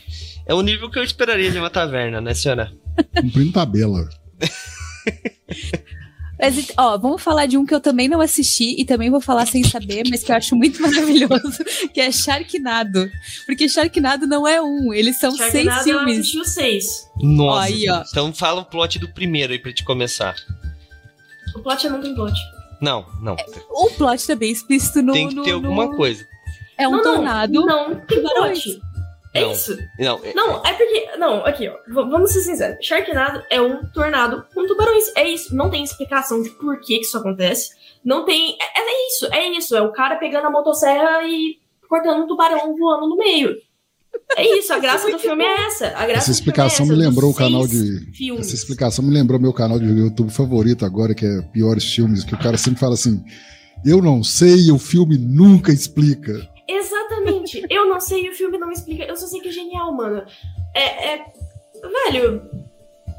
[0.47, 2.73] É o nível que eu esperaria de uma taverna, né, senhora?
[3.15, 4.09] Cumprindo tabela.
[6.43, 9.47] Mas, ó, vamos falar de um que eu também não assisti e também vou falar
[9.47, 13.09] sem saber, mas que eu acho muito maravilhoso, que é Sharknado.
[13.47, 16.15] Porque Sharknado não é um, eles são Sharknado seis filmes.
[16.17, 17.09] Eu assisti os seis.
[17.23, 17.59] Nossa.
[17.59, 18.03] Ó, aí, ó.
[18.11, 20.35] Então fala o plot do primeiro aí pra te começar.
[21.55, 22.35] O plot é não tem plot.
[22.81, 23.37] Não, não.
[23.39, 25.13] É, o plot tá bem explícito no.
[25.13, 26.27] Tem que ter no, alguma coisa.
[26.77, 27.53] É um não, tornado.
[27.53, 28.83] Não, não tem plot.
[29.35, 29.77] É não, isso.
[29.99, 31.17] Não, é, não, é porque.
[31.17, 31.77] Não, aqui, ó.
[31.89, 32.85] Vamos ser sinceros.
[32.85, 35.11] Sharknado é um tornado com tubarões.
[35.17, 35.57] É isso.
[35.57, 37.71] Não tem explicação de por que, que isso acontece.
[38.05, 38.57] Não tem.
[38.61, 39.75] É, é, isso, é isso.
[39.75, 43.57] É o cara pegando a motosserra e cortando um tubarão voando no meio.
[44.37, 45.87] É isso, a graça do filme é essa.
[45.89, 48.13] A graça essa explicação é essa, me lembrou o canal de.
[48.13, 48.47] Filmes.
[48.47, 52.35] Essa explicação me lembrou meu canal de YouTube favorito agora, que é Piores Filmes, que
[52.35, 53.23] o cara sempre fala assim.
[53.85, 56.33] Eu não sei, o filme nunca explica.
[57.13, 57.67] Exatamente.
[57.69, 59.05] eu não sei, o filme não me explica.
[59.05, 60.25] Eu só sei que é genial, mano.
[60.75, 61.15] É.
[61.15, 61.25] é
[62.11, 62.43] velho,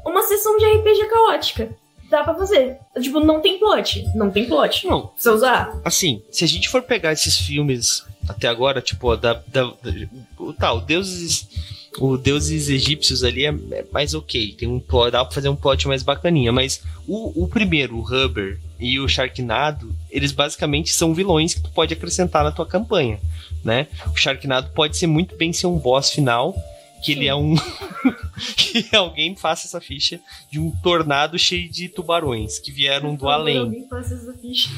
[0.04, 1.76] uma sessão de RPG caótica.
[2.10, 2.78] Dá pra fazer.
[3.00, 4.04] Tipo, não tem plot.
[4.14, 4.86] Não tem plot.
[4.86, 5.08] Não.
[5.08, 5.80] Precisa usar.
[5.84, 9.34] Assim, se a gente for pegar esses filmes até agora, tipo, da.
[9.46, 9.92] da, da
[10.38, 11.48] o tal, deuses.
[11.96, 14.52] O deuses egípcios ali é, é, mais ok.
[14.58, 16.52] Tem um plot, dá pra fazer um plot mais bacaninha.
[16.52, 21.70] Mas o, o primeiro, o Rubber e o Sharknado, eles basicamente são vilões que tu
[21.70, 23.20] pode acrescentar na tua campanha
[23.64, 23.86] né?
[24.12, 26.54] O Sharknado pode ser muito bem ser um boss final,
[27.02, 27.54] que ele é um.
[28.56, 33.86] que alguém faça essa ficha de um tornado cheio de tubarões que vieram do além.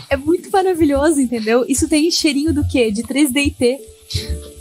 [0.09, 1.65] É muito maravilhoso, entendeu?
[1.69, 2.91] Isso tem cheirinho do quê?
[2.91, 3.79] De 3DT.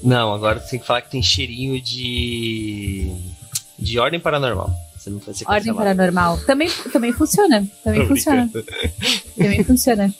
[0.03, 3.11] Não, agora tem que falar que tem cheirinho de.
[3.77, 4.71] de ordem paranormal.
[4.97, 6.39] Você não vai ser Ordem paranormal.
[6.45, 7.67] Também, também funciona.
[7.83, 8.49] Também funciona.
[9.37, 10.13] também funciona.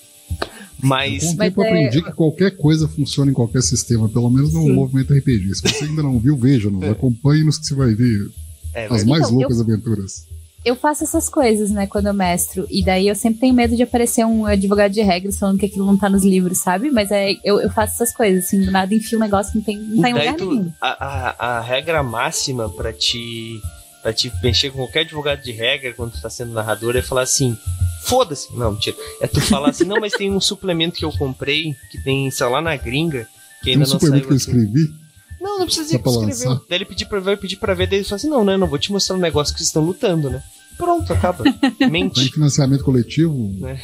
[0.88, 1.24] Mas.
[1.24, 4.30] Com o Mas tempo eu é- aprendi que qualquer coisa funciona em qualquer sistema, pelo
[4.30, 4.74] menos no Sim.
[4.74, 5.56] movimento RPG.
[5.56, 8.30] Se você ainda não viu, veja-nos, acompanhe-nos que você vai ver
[8.74, 10.26] É, as mais Então, loucas aventuras.
[10.64, 12.66] Eu faço essas coisas, né, quando eu mestro.
[12.72, 15.86] E daí eu sempre tenho medo de aparecer um advogado de regras falando que aquilo
[15.86, 16.90] não tá nos livros, sabe?
[16.90, 19.64] Mas é, eu, eu faço essas coisas, assim, do nada enfio um negócio que não
[19.64, 20.72] tem, não tá em lugar tu- nenhum.
[20.82, 21.06] a,
[21.46, 23.62] a, a regra máxima pra te,
[24.06, 27.24] pra te mexer com qualquer advogado de regra quando tu tá sendo narrador é falar
[27.24, 27.58] assim:
[28.04, 28.56] foda-se.
[28.56, 28.96] Não, mentira.
[29.20, 32.46] É tu falar assim: não, mas tem um suplemento que eu comprei, que tem, sei
[32.46, 33.28] lá, na gringa,
[33.62, 34.28] que Tem ainda um não suplemento saiu.
[34.28, 34.94] que eu escrevi.
[35.42, 36.50] Não, não precisa dizer que pra escreveu.
[36.52, 36.66] lançar?
[36.70, 38.56] Daí ele pedir pra ver, eu pedir pra ver, daí ele fala assim: não, né?
[38.58, 40.44] Não vou te mostrar um negócio que vocês estão lutando, né?
[40.78, 41.44] Pronto, acaba.
[41.90, 42.32] Mente.
[42.32, 43.52] financiamento coletivo.
[43.60, 43.82] Né?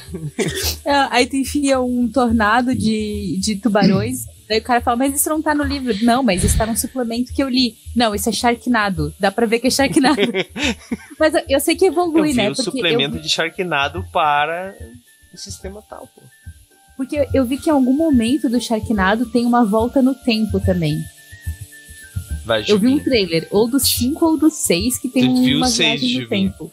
[0.85, 4.25] Ah, Aí tu enfia um tornado de, de tubarões.
[4.51, 5.95] Daí o cara fala, mas isso não tá no livro.
[6.03, 7.77] Não, mas isso tá num suplemento que eu li.
[7.95, 9.13] Não, isso é Sharknado.
[9.17, 10.19] Dá pra ver que é Sharknado.
[11.17, 12.49] mas eu, eu sei que Eu evolui, vi né?
[12.51, 14.75] o Porque suplemento eu, de Sharknado para
[15.33, 16.21] o sistema tal, pô.
[16.97, 21.01] porque eu vi que em algum momento do Sharknado tem uma volta no tempo também.
[22.43, 25.57] Vai, Eu vi um trailer, ou do 5 ou do 6, que tem Tu viu
[25.59, 26.71] uma o seis, viagem no tempo.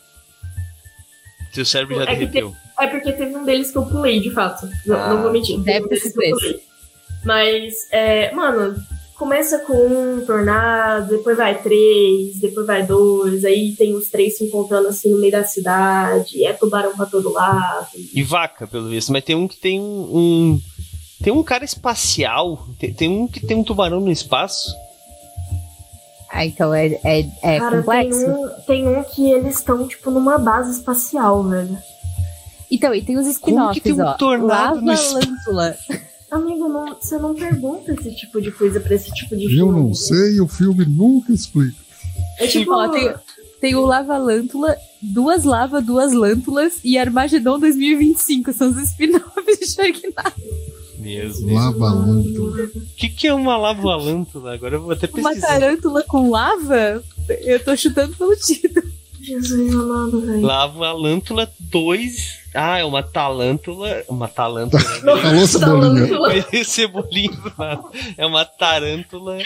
[1.52, 2.56] Teu cérebro já É derreteu.
[2.80, 4.68] É porque teve um deles que eu pulei, de fato.
[4.86, 5.58] Não, Ah, não vou mentir.
[5.60, 6.67] deve Teve um ter sido eu esse.
[7.24, 8.76] Mas, é, mano,
[9.18, 14.44] começa com um tornado, depois vai três, depois vai dois, aí tem os três se
[14.44, 17.88] encontrando assim no meio da cidade, é tubarão pra todo lado.
[18.14, 19.12] E vaca, pelo visto.
[19.12, 20.60] Mas tem um que tem um.
[21.22, 22.66] tem um cara espacial.
[22.78, 24.72] Tem, tem um que tem um tubarão no espaço.
[26.30, 28.20] Ah, então é, é, é Cara, complexo.
[28.20, 31.76] Tem um, tem um que eles estão, tipo, numa base espacial, velho.
[32.70, 34.16] Então, e tem os Como que tem spin-offs, um ó.
[34.18, 35.30] tornado no Lava espaço?
[35.30, 35.76] Lântula.
[36.38, 39.80] Amigo, não, você não pergunta esse tipo de coisa pra esse tipo de Eu filme.
[39.80, 41.76] não sei, o filme nunca explica.
[42.38, 43.12] É tipo, Ó, tem,
[43.60, 48.52] tem o Lava Lântula, duas Lava, duas Lântulas e Armagedon 2025.
[48.52, 50.32] São os spin-offs de Sharknado.
[50.98, 51.54] Mesmo.
[51.54, 52.64] Lava lântula.
[52.64, 54.54] O que, que é uma lavalântula?
[54.54, 55.46] Agora eu vou até Uma pesquisar.
[55.46, 57.02] tarântula com lava?
[57.40, 58.86] Eu tô chutando pelo título.
[59.20, 60.40] Jesus amado, velho.
[60.42, 62.38] Lavalântula 2.
[62.60, 64.02] Ah, é uma talântula.
[64.08, 64.82] Uma talântula.
[65.24, 66.64] Alô, Cebolinha.
[66.64, 67.30] Cebolinha.
[68.16, 69.38] É uma tarântula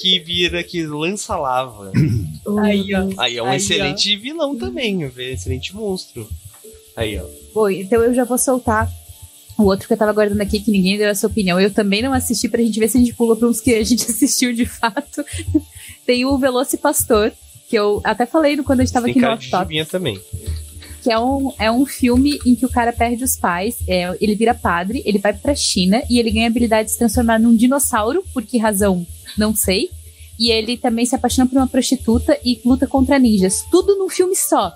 [0.00, 1.90] que vira, que lança lava.
[2.62, 3.08] Aí, ó.
[3.18, 3.54] Aí é um Aí, ó.
[3.54, 6.28] excelente vilão também, um excelente monstro.
[6.96, 7.24] Aí, ó.
[7.54, 8.88] Bom, então eu já vou soltar
[9.58, 11.60] o outro que eu tava guardando aqui, que ninguém deu a sua opinião.
[11.60, 13.82] Eu também não assisti pra gente ver se a gente pula pra uns que a
[13.84, 15.24] gente assistiu de fato.
[16.06, 17.32] Tem o Velocipastor,
[17.68, 19.50] que eu até falei no- quando a gente tava Tem aqui no cara Off de
[19.50, 19.62] Top.
[19.64, 20.20] Jubinha também.
[21.04, 24.34] Que é um, é um filme em que o cara perde os pais, é, ele
[24.34, 27.54] vira padre, ele vai pra China e ele ganha a habilidade de se transformar num
[27.54, 29.06] dinossauro, por que razão?
[29.36, 29.90] Não sei.
[30.38, 33.64] E ele também se apaixona por uma prostituta e luta contra ninjas.
[33.70, 34.72] Tudo num filme só.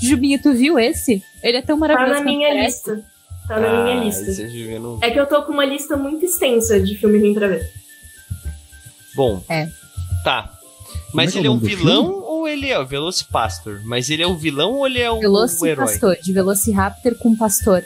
[0.00, 1.22] Jubinho, tu viu esse?
[1.42, 2.14] Ele é tão Tá maravilhoso.
[2.14, 2.66] na quanto minha parece.
[2.90, 3.04] lista.
[3.46, 4.22] Tá na minha Ah, lista.
[4.30, 7.34] esse Jubinha não- É que eu tô com uma lista muito extensa de filme ruim
[7.34, 7.70] pra ver.
[9.14, 9.42] Bom.
[9.48, 9.68] É.
[10.24, 10.50] Tá.
[11.12, 13.80] Mas é é ele é um vilão ou ele é o Velocipastor?
[13.84, 15.30] Mas ele é o vilão ou ele é o, o herói?
[15.66, 17.84] Velocipastor, de Velociraptor com pastor.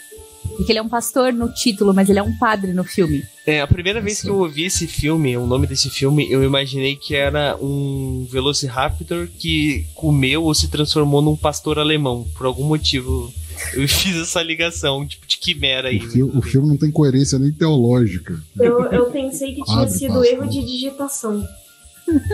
[0.56, 3.22] Porque ele é um pastor no título, mas ele é um padre no filme.
[3.46, 6.94] É, a primeira vez que eu ouvi esse filme, o nome desse filme, eu imaginei
[6.96, 12.26] que era um Velociraptor que comeu ou se transformou num pastor alemão.
[12.36, 13.32] Por algum motivo,
[13.74, 15.98] eu fiz essa ligação, tipo de quimera aí.
[15.98, 18.38] O, fi- o filme não tem coerência nem teológica.
[18.58, 20.26] Eu, eu pensei que tinha Abre, sido passa.
[20.28, 21.42] erro de digitação.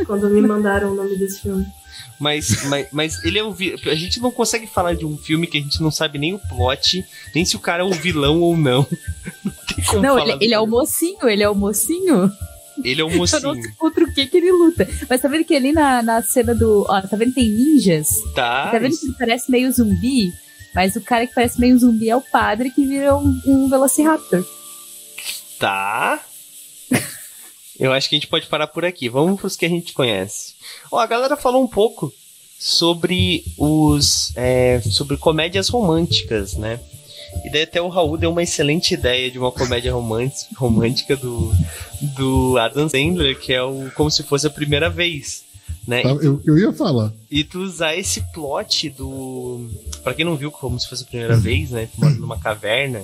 [0.06, 1.64] Quando me mandaram o nome desse filme.
[2.18, 5.46] Mas, mas, mas ele é o vi- A gente não consegue falar de um filme
[5.46, 7.04] que a gente não sabe nem o plot,
[7.34, 8.84] nem se o cara é um vilão ou não.
[9.44, 12.32] Não tem como Não, ele, ele é o mocinho, ele é o mocinho.
[12.82, 13.54] Ele é um Eu não mocinho.
[13.62, 14.88] sei contra o que que ele luta.
[15.08, 16.84] Mas tá vendo que ali na, na cena do.
[16.88, 18.08] Ó, tá vendo que tem ninjas?
[18.34, 18.70] Tá.
[18.70, 20.32] Tá vendo que ele parece meio zumbi?
[20.74, 24.44] Mas o cara que parece meio zumbi é o padre que vira um, um Velociraptor.
[25.58, 26.20] Tá.
[27.78, 29.08] Eu acho que a gente pode parar por aqui.
[29.08, 30.54] Vamos pros que a gente conhece.
[30.90, 32.12] Ó, a galera falou um pouco
[32.58, 34.32] sobre os.
[34.36, 36.80] é, sobre comédias românticas, né?
[37.44, 41.52] E daí até o Raul deu uma excelente ideia de uma comédia romântica, do,
[42.16, 45.44] do Adam Sandler, que é o Como Se Fosse a Primeira Vez.
[45.86, 46.02] Né?
[46.02, 46.08] Tá?
[46.08, 47.12] Eu, eu ia falar.
[47.30, 49.68] E tu usar esse plot do.
[50.02, 51.88] Pra quem não viu como se fosse a primeira vez, né?
[51.94, 53.02] Tu mora numa caverna,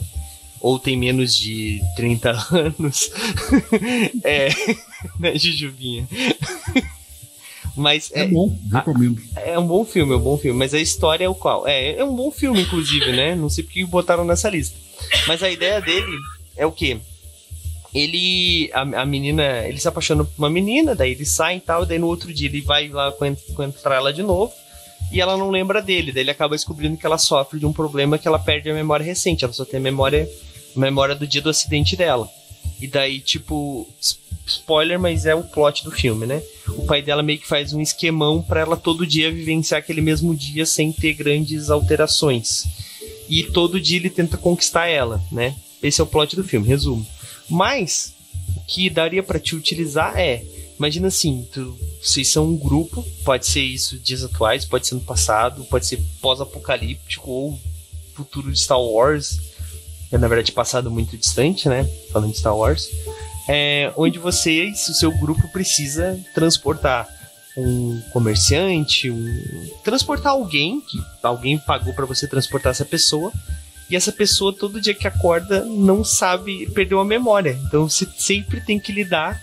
[0.64, 3.10] ou tem menos de 30 anos.
[4.24, 4.48] é.
[5.20, 6.08] Né, Jujubinha?
[7.76, 9.20] Mas É, é, bom, recomendo.
[9.36, 10.58] é um bom filme, é um bom filme.
[10.58, 11.68] Mas a história é o qual?
[11.68, 13.34] É, é um bom filme, inclusive, né?
[13.34, 14.74] Não sei porque botaram nessa lista.
[15.28, 16.16] Mas a ideia dele
[16.56, 16.96] é o quê?
[17.92, 18.70] Ele.
[18.72, 19.68] A, a menina.
[19.68, 22.48] Ele se apaixona por uma menina, daí ele sai e tal, daí no outro dia
[22.48, 23.12] ele vai lá
[23.50, 24.50] encontrar ela de novo.
[25.12, 28.16] E ela não lembra dele, daí ele acaba descobrindo que ela sofre de um problema
[28.16, 30.26] que ela perde a memória recente, ela só tem a memória
[30.74, 32.28] memória do dia do acidente dela.
[32.80, 33.88] E daí, tipo,
[34.46, 36.42] spoiler, mas é o plot do filme, né?
[36.68, 40.34] O pai dela meio que faz um esquemão para ela todo dia vivenciar aquele mesmo
[40.34, 42.66] dia sem ter grandes alterações.
[43.28, 45.56] E todo dia ele tenta conquistar ela, né?
[45.82, 47.06] Esse é o plot do filme, resumo.
[47.48, 48.14] Mas
[48.56, 50.42] o que daria para te utilizar é,
[50.78, 55.00] imagina assim, tu, vocês são um grupo, pode ser isso dias atuais, pode ser no
[55.00, 57.60] passado, pode ser pós-apocalíptico ou
[58.14, 59.40] futuro de Star Wars,
[60.08, 61.88] que é na verdade passado muito distante, né?
[62.12, 62.88] Falando de Star Wars
[63.48, 67.08] é, onde você, o seu grupo precisa transportar
[67.56, 73.32] um comerciante, um transportar alguém que alguém pagou para você transportar essa pessoa.
[73.88, 77.58] E essa pessoa todo dia que acorda não sabe, perdeu a memória.
[77.66, 79.40] Então você sempre tem que lidar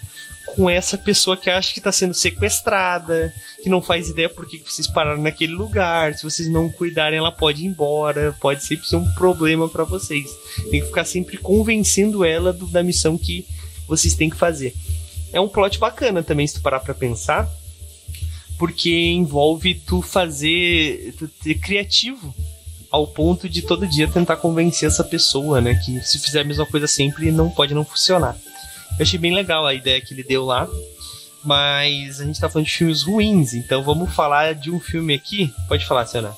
[0.55, 4.57] com essa pessoa que acha que está sendo sequestrada, que não faz ideia por que
[4.59, 6.13] vocês pararam naquele lugar.
[6.13, 8.35] Se vocês não cuidarem, ela pode ir embora.
[8.39, 10.29] Pode sempre ser um problema para vocês.
[10.69, 13.45] Tem que ficar sempre convencendo ela do, da missão que
[13.87, 14.73] vocês têm que fazer.
[15.33, 17.49] É um plot bacana também, se tu parar pra pensar,
[18.57, 22.33] porque envolve tu fazer, tu ser criativo
[22.91, 26.65] ao ponto de todo dia tentar convencer essa pessoa, né, que se fizer a mesma
[26.65, 28.37] coisa sempre não pode não funcionar.
[28.99, 30.67] Eu achei bem legal a ideia que ele deu lá,
[31.43, 35.51] mas a gente tá falando de filmes ruins, então vamos falar de um filme aqui.
[35.67, 36.33] Pode falar, Senna.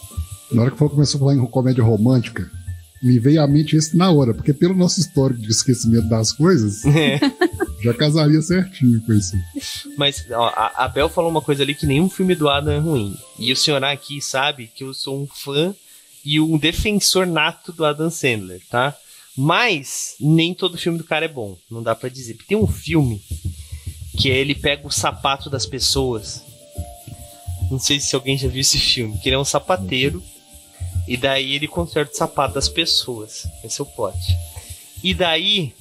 [0.52, 2.50] Na hora que o começou a falar em comédia romântica,
[3.02, 6.86] me veio à mente esse na hora, porque pelo nosso histórico de esquecimento das coisas,
[6.88, 7.20] é.
[7.84, 9.36] já casaria certinho com isso.
[9.98, 12.80] Mas ó, a, a Bel falou uma coisa ali que nenhum filme do Adam é
[12.80, 13.18] ruim.
[13.38, 15.76] E o senhor aqui sabe que eu sou um fã
[16.24, 18.96] e um defensor nato do Adam Sandler, tá?
[19.38, 22.38] Mas nem todo filme do cara é bom, não dá para dizer.
[22.48, 23.22] Tem um filme
[24.18, 26.44] que é ele pega o sapato das pessoas.
[27.72, 30.24] Não sei se alguém já viu esse filme, que ele é um sapateiro
[31.08, 33.48] e daí ele conserta o sapato das pessoas.
[33.64, 34.18] Esse é o plot.
[35.04, 35.74] E daí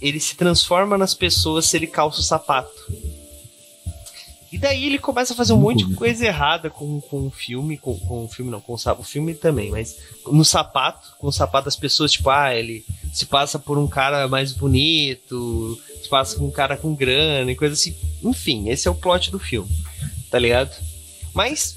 [0.00, 2.70] ele se transforma nas pessoas se ele calça o sapato.
[4.50, 7.76] E daí ele começa a fazer um monte de coisa errada com, com o filme,
[7.76, 11.32] com, com o filme não, com o, o filme também, mas no sapato, com o
[11.32, 16.36] sapato das pessoas, tipo, ah, ele se passa por um cara mais bonito, se passa
[16.36, 17.94] por um cara com grana e coisa assim.
[18.22, 19.70] Enfim, esse é o plot do filme,
[20.30, 20.74] tá ligado?
[21.34, 21.76] Mas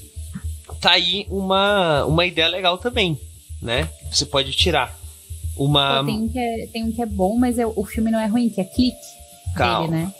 [0.80, 3.18] tá aí uma, uma ideia legal também,
[3.60, 3.88] né?
[4.10, 4.98] Você pode tirar.
[5.56, 6.00] Uma...
[6.00, 8.18] Pô, tem, um que é, tem um que é bom, mas é, o filme não
[8.18, 8.96] é ruim, que é Clique.
[9.54, 9.88] Calma.
[9.88, 10.14] Dele, né?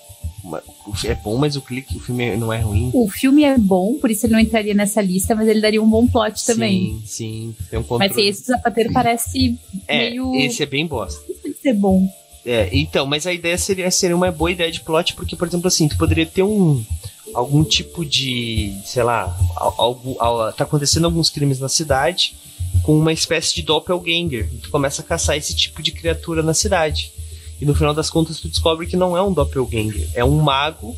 [1.05, 2.91] É bom, mas o clique, o filme não é ruim.
[2.93, 5.89] O filme é bom, por isso ele não entraria nessa lista, mas ele daria um
[5.89, 7.01] bom plot também.
[7.05, 7.57] Sim, sim.
[7.71, 8.13] Tem um controle.
[8.15, 10.35] Mas esse sapateiro parece é, meio.
[10.35, 11.23] Esse é bem bosta.
[11.31, 12.09] Isso ser bom.
[12.45, 15.69] É, então, mas a ideia seria, seria uma boa ideia de plot, porque, por exemplo,
[15.69, 16.85] assim, tu poderia ter um
[17.33, 20.17] algum tipo de, sei lá, algo,
[20.53, 22.35] tá acontecendo alguns crimes na cidade
[22.83, 24.49] com uma espécie de doppelganger.
[24.53, 27.13] E tu começa a caçar esse tipo de criatura na cidade.
[27.63, 30.97] E no final das contas tu descobre que não é um doppelganger, é um mago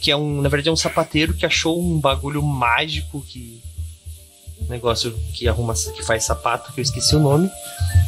[0.00, 3.60] que é um, na verdade é um sapateiro que achou um bagulho mágico que
[4.66, 7.50] negócio que arruma que faz sapato, que eu esqueci o nome.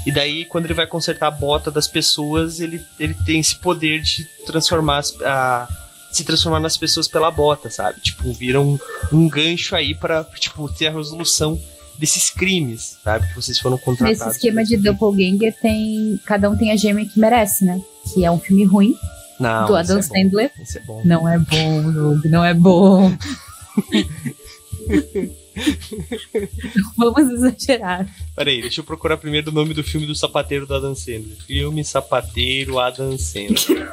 [0.06, 4.00] E daí quando ele vai consertar a bota das pessoas, ele, ele tem esse poder
[4.00, 5.68] de transformar a
[6.10, 8.00] se transformar nas pessoas pela bota, sabe?
[8.00, 8.78] Tipo, vira um,
[9.12, 11.60] um gancho aí para tipo, ter a resolução
[11.98, 13.28] desses crimes, sabe?
[13.28, 14.20] Que vocês foram contratados.
[14.20, 16.18] Nesse esquema de Doppelganger tem.
[16.24, 17.82] Cada um tem a gêmea que merece, né?
[18.14, 18.96] Que é um filme ruim.
[19.38, 20.50] Não, do Adam é Sandler.
[20.74, 21.02] É bom.
[21.04, 21.82] Não é bom,
[22.24, 23.12] não é bom.
[26.96, 28.08] Vamos exagerar.
[28.34, 31.36] Peraí, deixa eu procurar primeiro o nome do filme do sapateiro do Adam Sandler.
[31.46, 33.90] Filme Sapateiro Adam Sandler.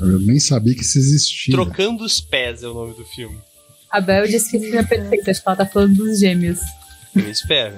[0.00, 1.54] Eu nem sabia que isso existia.
[1.54, 3.38] Trocando os pés é o nome do filme.
[3.90, 5.30] A Bel disse que esse filme é perfeito.
[5.30, 6.58] Acho que ela tá falando dos gêmeos.
[7.14, 7.76] Eu espero.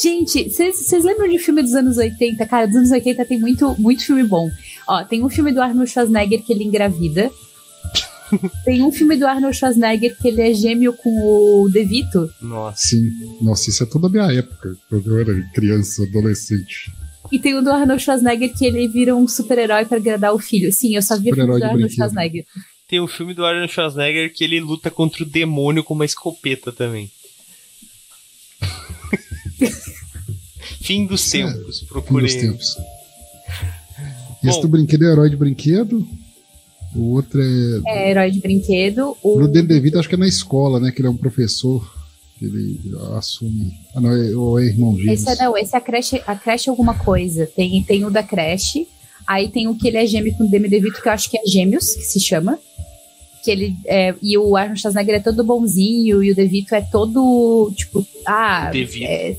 [0.00, 2.46] Gente, vocês lembram de filme dos anos 80?
[2.46, 4.50] Cara, dos anos 80 tem muito, muito filme bom.
[4.88, 7.30] Ó, tem um filme do Arnold Schwarzenegger que ele engravida.
[8.64, 12.30] tem um filme do Arnold Schwarzenegger que ele é gêmeo com o DeVito.
[12.40, 12.88] Nossa.
[12.88, 13.10] Sim.
[13.40, 16.92] Nossa, isso é toda a minha época, quando eu era criança, adolescente.
[17.30, 20.72] E tem o do Arnold Schwarzenegger que ele vira um super-herói para agradar o filho.
[20.72, 22.44] Sim, eu só vi o filme do Arnold Schwarzenegger.
[22.88, 26.70] Tem o filme do Arnold Schwarzenegger que ele luta contra o demônio com uma escopeta
[26.70, 27.10] também.
[30.80, 32.28] Fim dos é, tempos, é, procurei.
[32.28, 32.76] Fim dos tempos.
[34.44, 36.06] Esse do brinquedo é herói de brinquedo.
[36.94, 37.80] O outro é.
[37.86, 39.16] É herói de brinquedo.
[39.22, 40.92] O no Danny DeVito, acho que é na escola, né?
[40.92, 41.84] Que ele é um professor
[42.40, 42.78] ele
[43.16, 43.72] assume.
[43.94, 45.20] Ah, não, é, ou é irmão gêmeos.
[45.20, 47.46] Esse é, não, esse é a creche, a creche é alguma coisa.
[47.46, 48.86] Tem, tem o da creche,
[49.26, 51.38] aí tem o que ele é gêmeo com o Demi DeVito, que eu acho que
[51.38, 52.58] é Gêmeos, que se chama.
[53.42, 57.72] Que ele, é, e o Arnold Schwarzenegger é todo bonzinho, e o DeVito é todo,
[57.74, 58.70] tipo, ah...
[58.70, 59.06] DeVito.
[59.06, 59.36] É,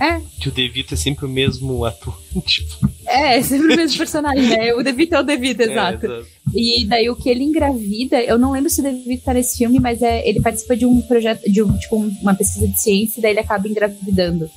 [0.00, 0.20] É.
[0.40, 2.18] Que o DeVito é sempre o mesmo ator.
[2.46, 4.74] tipo, É, é sempre o mesmo personagem, né?
[4.74, 6.26] O DeVito é o DeVito, é, exato.
[6.54, 9.78] E daí o que ele engravida, eu não lembro se o DeVito tá nesse filme,
[9.78, 13.22] mas é, ele participa de um projeto, de um, tipo, uma pesquisa de ciência, e
[13.22, 14.50] daí ele acaba engravidando.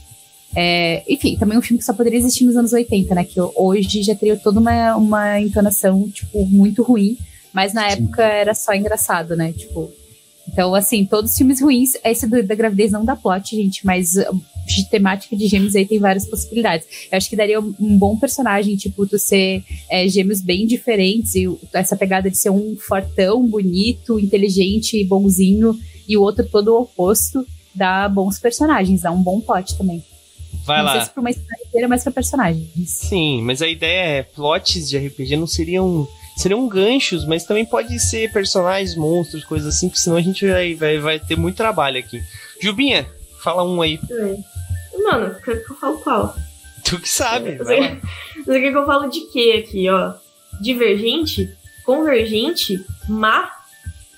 [0.55, 3.23] É, enfim, também um filme que só poderia existir nos anos 80, né?
[3.23, 7.17] Que hoje já teria toda uma, uma entonação, tipo, muito ruim,
[7.53, 7.97] mas na Sim.
[7.97, 9.51] época era só engraçado, né?
[9.51, 9.91] Tipo.
[10.47, 14.15] Então, assim, todos os filmes ruins, esse do- da gravidez não dá plot, gente, mas
[14.15, 16.87] uh, de temática de gêmeos aí tem várias possibilidades.
[17.11, 21.47] Eu acho que daria um, bom personagem, tipo, tu ser é, gêmeos bem diferentes, e
[21.73, 27.45] essa pegada de ser um fortão, bonito, inteligente, bonzinho, e o outro todo o oposto,
[27.75, 30.03] dá bons personagens, dá um bom plot também.
[30.65, 30.91] Vai não lá.
[30.93, 32.67] sei se pra uma história inteira, mas pra personagens.
[32.87, 36.07] Sim, mas a ideia é plots de RPG não seriam
[36.41, 40.75] seriam ganchos, mas também pode ser personagens, monstros, coisas assim, porque senão a gente vai,
[40.75, 42.21] vai, vai ter muito trabalho aqui.
[42.61, 43.07] Jubinha,
[43.43, 43.99] fala um aí.
[44.09, 44.37] É.
[45.01, 46.35] Mano, quer que eu falo qual?
[46.83, 47.57] Tu que sabe.
[47.57, 47.87] Você vai lá.
[47.87, 48.01] quer,
[48.45, 50.13] você quer que eu falo de quê aqui, ó?
[50.61, 51.53] Divergente,
[51.85, 53.51] convergente, má,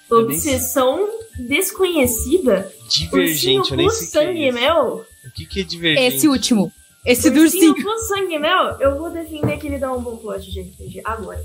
[0.09, 4.59] obsessão desconhecida, Divergente, eu nem sei é sangue e isso.
[4.59, 5.05] mel.
[5.25, 6.15] O que, que é divergente?
[6.15, 6.71] Esse último.
[7.05, 7.85] Esse do Ursinho ursinho.
[7.85, 11.43] com sangue mel, eu vou defender que ele dá um bom plot de RPG agora.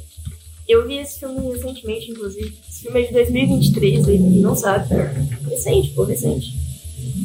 [0.68, 2.54] Eu vi esse filme recentemente, inclusive.
[2.68, 4.88] Esse filme é de 2023, aí quem não sabe.
[5.48, 6.54] Recente, pô, recente.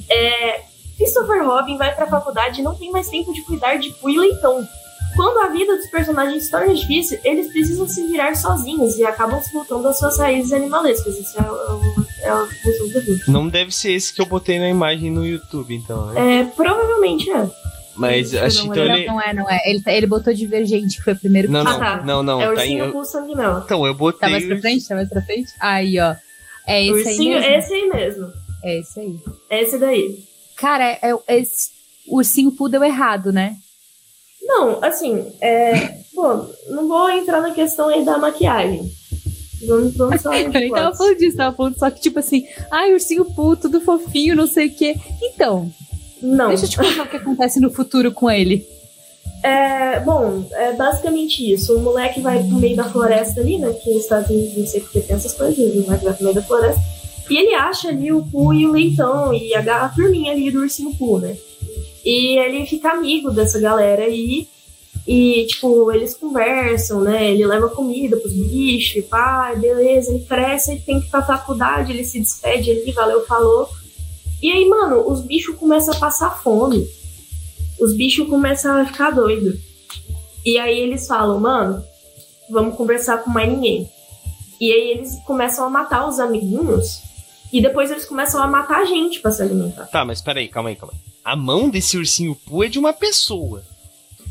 [0.10, 0.62] É,
[0.98, 4.68] Christopher Robin vai pra faculdade e não tem mais tempo de cuidar de Pui Leitão.
[5.16, 9.42] Quando a vida dos personagens se torna difícil, eles precisam se virar sozinhos e acabam
[9.42, 11.18] se voltando às suas raízes animalescas.
[11.18, 13.22] Isso é o, é o resumo do filme.
[13.28, 16.08] Não deve ser esse que eu botei na imagem no YouTube, então.
[16.08, 16.42] né?
[16.42, 17.50] É, provavelmente é.
[18.00, 19.06] Mas eu acho uma então Não, ele.
[19.08, 19.62] não é, não é.
[19.70, 22.02] Ele, tá- ele botou Divergente, que foi o primeiro que Não, Ah, não, tá.
[22.06, 22.42] não, não.
[22.42, 23.60] é tá em- ursinho com sangue mel.
[23.66, 24.20] Então, eu botei.
[24.22, 24.88] Tá mais pra frente?
[24.88, 25.52] Tá mais pra frente?
[25.60, 26.16] Aí, ó.
[26.68, 27.58] É esse Ursinho, aí mesmo.
[27.58, 28.34] esse aí mesmo.
[28.64, 29.16] É esse aí.
[29.50, 30.24] Esse daí.
[30.58, 31.70] Cara, é, é- esse
[32.08, 33.56] ursinho Poo deu errado, né?
[34.42, 36.00] Não, assim, é.
[36.14, 38.90] Pô, não vou entrar na questão aí da maquiagem.
[39.68, 42.94] Vamos, vamos falar Eu nem tava falando disso, tava falando só que, tipo assim, ai,
[42.94, 44.96] ursinho Poo, tudo fofinho, não sei o quê.
[45.22, 45.72] Então,
[46.22, 46.50] Não.
[46.50, 48.68] deixa eu te contar o que acontece no futuro com ele.
[49.42, 51.76] É, bom, é basicamente isso.
[51.76, 53.72] O moleque vai pro meio da floresta ali, né?
[53.74, 56.36] Que nos Estados Unidos não sei porque tem essas coisas, o moleque vai pro meio
[56.36, 56.82] da floresta.
[57.30, 60.60] E ele acha ali o Pooh e o Leitão e a, a turminha ali do
[60.60, 61.38] ursinho Pooh, né?
[62.04, 64.48] E ele fica amigo dessa galera aí.
[65.08, 67.32] E, tipo, eles conversam, né?
[67.32, 71.92] Ele leva comida pros bichos, pá, beleza, ele cresce, ele tem que ir pra faculdade,
[71.92, 73.68] ele se despede ali, valeu, falou.
[74.42, 76.88] E aí, mano, os bichos começam a passar fome.
[77.80, 79.60] Os bichos começam a ficar doidos.
[80.46, 81.84] E aí eles falam, mano,
[82.50, 83.90] vamos conversar com mais ninguém.
[84.60, 87.02] E aí eles começam a matar os amiguinhos.
[87.52, 89.86] E depois eles começam a matar a gente pra se alimentar.
[89.88, 91.12] Tá, mas peraí, calma aí, calma aí.
[91.24, 93.64] A mão desse ursinho Poo é de uma pessoa.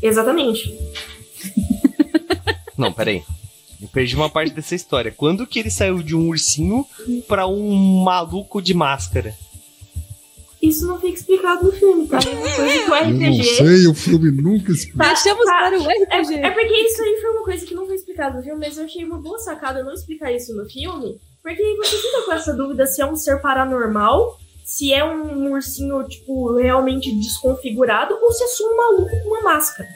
[0.01, 0.73] Exatamente.
[2.77, 3.23] Não, peraí.
[3.81, 5.13] Eu perdi uma parte dessa história.
[5.15, 6.85] Quando que ele saiu de um ursinho
[7.27, 9.35] pra um maluco de máscara?
[10.61, 12.17] Isso não fica explicado no filme, tá?
[12.17, 13.43] É uma coisa que o Eu não RPG.
[13.55, 14.97] sei, o filme nunca explica.
[14.97, 15.57] Tá, Deixamos tá.
[15.57, 16.33] para o RPG.
[16.35, 18.77] É, é porque isso aí foi uma coisa que não foi explicado no filme, mas
[18.77, 22.33] eu achei uma boa sacada não explicar isso no filme, porque aí você fica com
[22.33, 28.31] essa dúvida se é um ser paranormal, se é um ursinho, tipo, realmente desconfigurado, ou
[28.33, 29.87] se é só um maluco com uma máscara.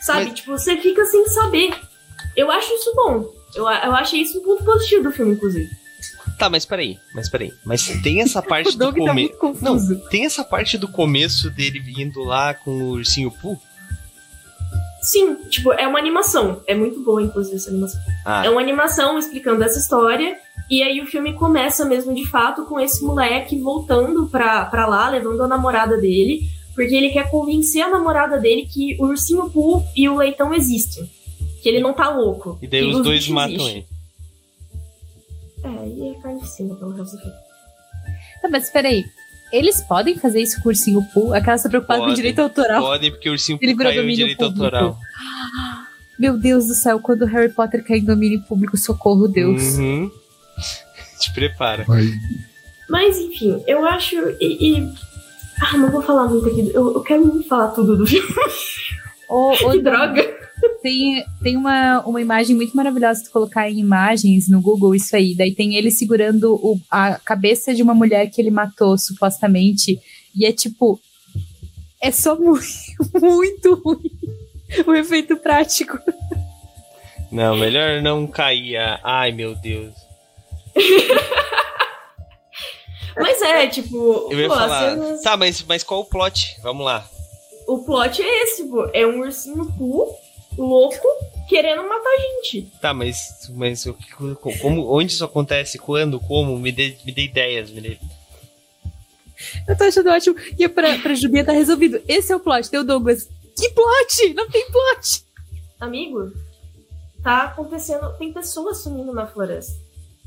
[0.00, 0.24] Sabe?
[0.26, 1.74] Mas- Tipo, você fica sem saber.
[2.36, 3.32] Eu acho isso bom.
[3.54, 5.70] Eu, eu achei isso um ponto positivo do filme, inclusive.
[6.38, 7.52] Tá, mas peraí, mas peraí.
[7.64, 9.14] Mas tem essa parte do tá começo.
[9.14, 9.96] muito confuso.
[10.10, 13.60] Tem essa parte do começo dele vindo lá com o ursinho Poo?
[15.02, 16.62] Sim, tipo, é uma animação.
[16.66, 18.00] É muito boa, inclusive, essa animação.
[18.24, 20.36] Ah, É uma animação explicando essa história.
[20.70, 25.10] E aí o filme começa mesmo de fato com esse moleque voltando pra, pra lá,
[25.10, 26.40] levando a namorada dele,
[26.74, 31.08] porque ele quer convencer a namorada dele que o ursinho Pooh e o leitão existem.
[31.62, 32.58] Que ele não tá louco.
[32.62, 33.76] e daí os dois matam existem.
[33.76, 33.86] ele.
[35.64, 37.36] É, e é carne de cima pelo resto do filme.
[38.42, 39.04] Tá, mas peraí.
[39.52, 41.32] Eles podem fazer isso com o ursinho Poo?
[41.32, 42.16] Aquela tá preocupada com Podem.
[42.16, 42.82] direito autoral.
[42.82, 44.64] Podem, porque o ursinho Poo caiu em direito público.
[44.64, 44.98] autoral.
[46.18, 49.62] Meu Deus do céu, quando o Harry Potter cai em domínio público, socorro, Deus.
[49.78, 50.10] Uhum.
[51.20, 51.84] Te prepara.
[51.84, 52.04] Vai.
[52.88, 54.16] Mas enfim, eu acho.
[54.40, 54.94] E, e-
[55.62, 56.70] Ah, não vou falar muito aqui.
[56.74, 58.28] Eu, eu quero muito falar tudo do filme.
[59.28, 60.43] Ô, que droga!
[60.82, 65.34] Tem, tem uma, uma imagem muito maravilhosa tu colocar em imagens no Google isso aí.
[65.34, 69.98] Daí tem ele segurando o- a cabeça de uma mulher que ele matou, supostamente.
[70.34, 71.00] E é tipo.
[72.02, 72.66] É só muito,
[73.20, 74.10] muito ruim.
[74.86, 75.98] O efeito prático.
[77.32, 78.76] Não, melhor não cair.
[79.02, 79.92] Ai, meu Deus.
[83.16, 84.28] Mas é, tipo.
[84.30, 84.90] Eu ia pô, falar.
[84.90, 86.56] cenas- Tá, mas, mas qual o plot?
[86.62, 87.08] Vamos lá.
[87.66, 88.88] O plot é esse, pô.
[88.92, 90.14] É um ursinho Poo
[90.56, 91.06] louco
[91.48, 92.62] querendo matar a gente.
[92.80, 93.16] Tá, mas,
[93.54, 93.84] mas
[94.60, 95.78] como, onde isso acontece?
[95.78, 96.18] Quando?
[96.20, 96.58] Como?
[96.58, 97.70] Me dê, me dê ideias.
[97.70, 97.98] Me dê...
[99.68, 100.36] Eu tô achando ótimo.
[100.58, 102.00] E pra, pra Jubinha tá resolvido.
[102.08, 102.70] Esse é o plot.
[102.70, 103.28] Tem o Douglas.
[103.56, 104.34] Que plot?
[104.34, 105.24] Não tem plot.
[105.80, 106.32] Amigo,
[107.22, 108.08] tá acontecendo.
[108.18, 109.74] Tem pessoas sumindo na floresta.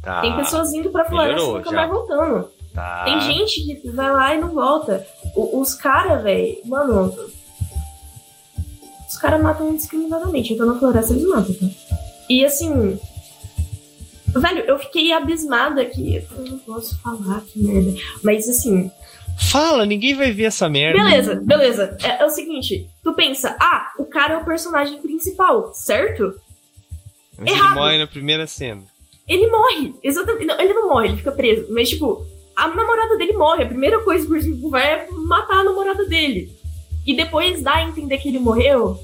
[0.03, 0.21] Tá.
[0.21, 1.75] Tem pessoas indo pra floresta e melhorou nunca já.
[1.77, 2.51] mais voltando.
[2.73, 3.03] Tá.
[3.05, 5.05] Tem gente que vai lá e não volta.
[5.35, 7.15] O- os caras, velho, mano.
[9.07, 10.53] Os caras matam indiscriminadamente.
[10.53, 11.67] Então na floresta eles matam, tá?
[12.29, 12.99] E assim.
[14.27, 16.23] Velho, eu fiquei abismada aqui.
[16.37, 17.93] Eu não posso falar, que merda.
[18.21, 18.91] Mas assim,
[19.37, 21.01] Fala, ninguém vai ver essa merda.
[21.01, 21.97] beleza, beleza.
[22.03, 26.33] É, é o seguinte: tu pensa, ah, o cara é o personagem principal, certo?
[27.37, 27.75] Mas ele errado.
[27.75, 28.83] morre na primeira cena.
[29.27, 29.93] Ele morre.
[30.03, 30.45] Exatamente.
[30.45, 31.67] Não, ele não morre, ele fica preso.
[31.69, 33.63] Mas, tipo, a namorada dele morre.
[33.63, 36.51] A primeira coisa que o vai é matar a namorada dele.
[37.07, 38.99] E depois dá a entender que ele morreu.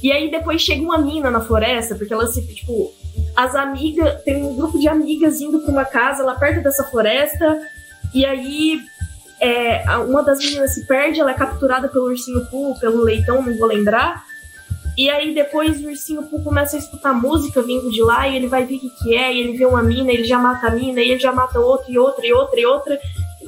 [0.00, 2.94] E aí depois chega uma mina na floresta, porque ela se, tipo,
[3.36, 4.22] as amigas.
[4.22, 7.60] Tem um grupo de amigas indo pra uma casa lá perto dessa floresta.
[8.14, 8.80] E aí.
[9.40, 13.56] é, uma das meninas se perde, ela é capturada pelo ursinho Poo, pelo leitão, não
[13.56, 14.22] vou lembrar.
[14.98, 18.48] E aí depois o ursinho Poo começa a escutar música vindo de lá e ele
[18.48, 20.70] vai ver o que, que é, e ele vê uma mina, ele já mata a
[20.70, 23.00] mina, e ele já mata outra, e outra, e outra, e outra.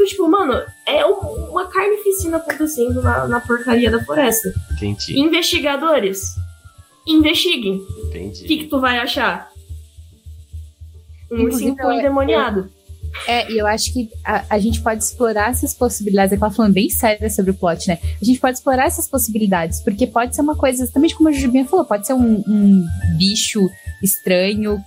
[0.02, 4.52] Então, tipo, mano, é um- uma carnificina acontecendo na, na porcaria da floresta.
[4.72, 6.22] Entendi, Investigadores,
[7.06, 7.76] investiguem.
[7.76, 8.46] O que, entendi.
[8.46, 9.48] que tu vai achar?
[11.30, 12.70] Um ursinho eu- endemoniado.
[13.26, 16.32] É, e eu acho que a, a gente pode explorar essas possibilidades.
[16.32, 17.98] É que ela falando bem séria sobre o plot, né?
[18.20, 21.66] A gente pode explorar essas possibilidades, porque pode ser uma coisa, exatamente como a Jujubinha
[21.66, 22.86] falou, pode ser um, um
[23.18, 23.68] bicho
[24.02, 24.82] estranho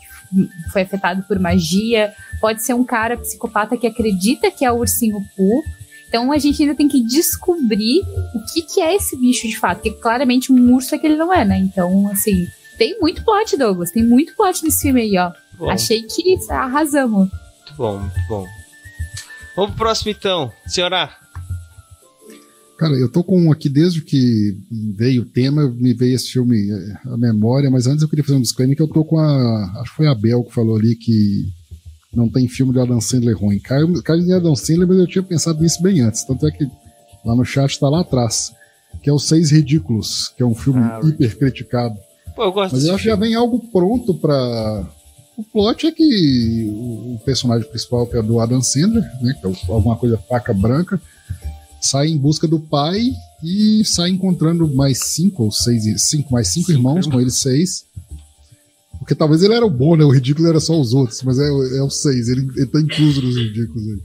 [0.65, 4.77] que foi afetado por magia, pode ser um cara psicopata que acredita que é o
[4.77, 5.63] ursinho Poo.
[6.07, 8.01] Então a gente ainda tem que descobrir
[8.33, 11.17] o que, que é esse bicho de fato, porque claramente um urso é que ele
[11.17, 11.57] não é, né?
[11.57, 15.31] Então, assim, tem muito plot, Douglas, tem muito plot nesse filme aí, ó.
[15.57, 17.29] Bom, Achei que arrasamos.
[17.29, 18.45] muito bom, muito bom.
[19.55, 20.51] Vamos pro próximo então.
[20.67, 21.09] Senhora,
[22.77, 26.69] Cara, eu tô com um aqui desde que veio o tema, me veio esse filme
[26.69, 29.79] eh, à memória, mas antes eu queria fazer um disclaimer que eu tô com a.
[29.79, 31.45] Acho que foi a Bel que falou ali que
[32.15, 33.59] não tem filme de Adam Sandler ruim.
[33.59, 36.23] Caiu, caiu em Adam Sandler, mas eu tinha pensado nisso bem antes.
[36.23, 36.65] Tanto é que
[37.25, 38.53] lá no chat tá lá atrás.
[39.03, 41.95] Que é o Seis Ridículos, que é um filme Ah, hiper criticado.
[42.35, 44.87] pô, eu gosto Mas eu acho que já vem algo pronto pra.
[45.37, 49.51] O plot é que o personagem principal, que é do Adam Sandler, né, que é
[49.67, 50.99] alguma coisa faca branca,
[51.81, 53.11] sai em busca do pai
[53.43, 57.83] e sai encontrando mais cinco ou seis, cinco, mais cinco, Cinco irmãos, com eles seis.
[59.05, 60.03] Porque talvez ele era o bom, né?
[60.03, 61.45] O ridículo era só os outros, mas é,
[61.77, 63.99] é o seis, ele, ele tá incluso nos ridículos aí.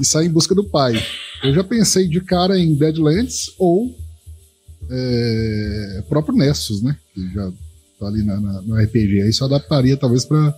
[0.00, 1.00] E sai em busca do pai.
[1.44, 3.94] Eu já pensei de cara em Deadlands ou
[4.90, 6.96] é, próprio Nessus, né?
[7.14, 7.52] Que já
[8.00, 9.22] tá ali na, na- no RPG.
[9.22, 10.52] Aí só adaptaria talvez pra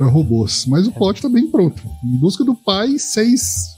[0.00, 0.66] robôs.
[0.66, 1.82] Mas o plot tá bem pronto.
[2.04, 3.73] Em busca do pai, seis.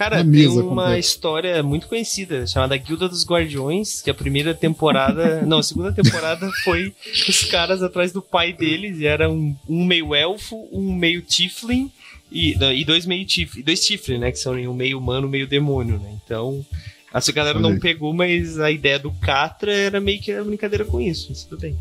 [0.00, 0.98] Cara, tem uma completa.
[0.98, 5.42] história muito conhecida chamada Guilda dos Guardiões, que a primeira temporada.
[5.44, 6.94] não, a segunda temporada foi
[7.28, 11.92] os caras atrás do pai deles, e era um, um meio elfo, um meio tiefling.
[12.32, 14.32] E, e dois meio tif, dois tiflin, né?
[14.32, 16.18] Que são um meio humano, meio demônio, né?
[16.24, 16.64] Então,
[17.12, 17.80] essa galera Olha não aí.
[17.80, 21.60] pegou, mas a ideia do Catra era meio que a brincadeira com isso, mas tudo
[21.60, 21.76] bem.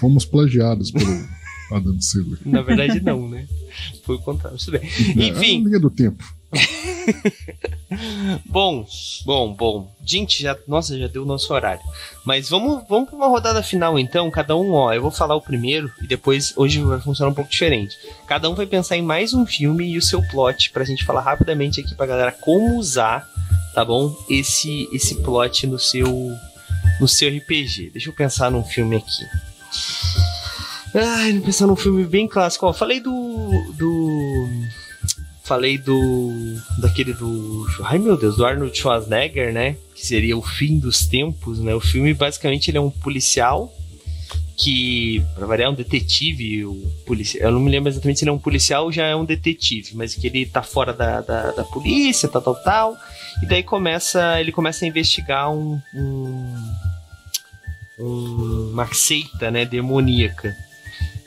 [0.00, 1.06] Fomos plagiados pelo
[1.70, 2.40] Adam Sandler.
[2.44, 3.46] Na verdade, não, né?
[4.02, 4.90] Foi o contrário, tudo bem.
[5.16, 5.60] É, Enfim.
[5.60, 6.41] a linha do tempo.
[8.46, 8.86] Bom,
[9.24, 9.94] bom, bom.
[10.04, 11.82] Gente, já, nossa, já deu o nosso horário.
[12.24, 15.42] Mas vamos, vamos para uma rodada final então, cada um, ó, eu vou falar o
[15.42, 17.96] primeiro e depois hoje vai funcionar um pouco diferente.
[18.26, 21.20] Cada um vai pensar em mais um filme e o seu plot pra gente falar
[21.20, 23.28] rapidamente aqui pra galera como usar,
[23.74, 24.14] tá bom?
[24.28, 26.06] Esse esse plot no seu
[27.00, 27.90] no seu RPG.
[27.90, 29.26] Deixa eu pensar num filme aqui.
[30.94, 32.66] Ai, pensar num filme bem clássico.
[32.66, 34.48] Ó, falei do do
[35.44, 36.30] falei do.
[36.78, 37.66] daquele do.
[37.84, 39.76] Ai meu Deus, do Arnold Schwarzenegger, né?
[39.94, 41.74] Que seria o fim dos tempos, né?
[41.74, 43.72] O filme basicamente ele é um policial
[44.56, 46.64] que, pra variar, é um detetive.
[46.64, 46.74] O
[47.06, 49.24] policial, eu não me lembro exatamente se ele é um policial ou já é um
[49.24, 52.96] detetive, mas que ele tá fora da, da, da polícia, tal, tal, tal.
[53.42, 54.40] E daí começa.
[54.40, 55.80] ele começa a investigar um.
[55.94, 56.54] um
[57.98, 60.52] um- uma seita, né, demoníaca.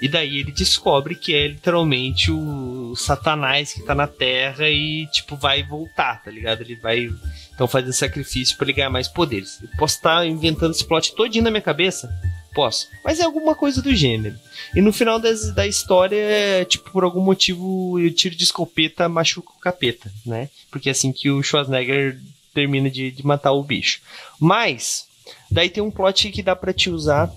[0.01, 5.35] E daí ele descobre que é literalmente o satanás que tá na terra e, tipo,
[5.35, 6.61] vai voltar, tá ligado?
[6.61, 7.09] Ele vai,
[7.53, 9.61] então, fazer sacrifício pra ele ganhar mais poderes.
[9.61, 12.09] Eu posso estar inventando esse plot todinho na minha cabeça,
[12.55, 12.87] Posso.
[13.03, 14.37] Mas é alguma coisa do gênero.
[14.73, 19.51] E no final das, da história, tipo, por algum motivo, o tiro de escopeta machuca
[19.51, 20.49] o capeta, né?
[20.71, 22.17] Porque é assim que o Schwarzenegger
[22.53, 23.99] termina de, de matar o bicho.
[24.39, 25.05] Mas,
[25.51, 27.29] daí tem um plot que dá para te usar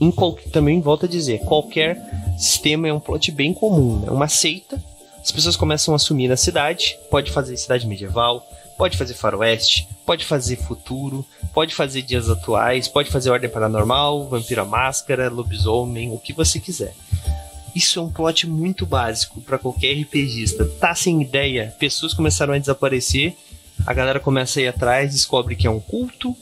[0.00, 2.00] em qual, também volta a dizer, qualquer
[2.38, 4.10] sistema é um plot bem comum, né?
[4.10, 4.82] Uma seita,
[5.20, 8.46] as pessoas começam a assumir na cidade, pode fazer cidade medieval,
[8.78, 14.64] pode fazer faroeste, pode fazer futuro, pode fazer dias atuais, pode fazer ordem paranormal, vampira
[14.64, 16.94] máscara, lobisomem, o que você quiser.
[17.74, 20.64] Isso é um plot muito básico para qualquer RPGista.
[20.64, 23.36] Tá sem ideia, pessoas começaram a desaparecer,
[23.86, 26.34] a galera começa a ir atrás, descobre que é um culto,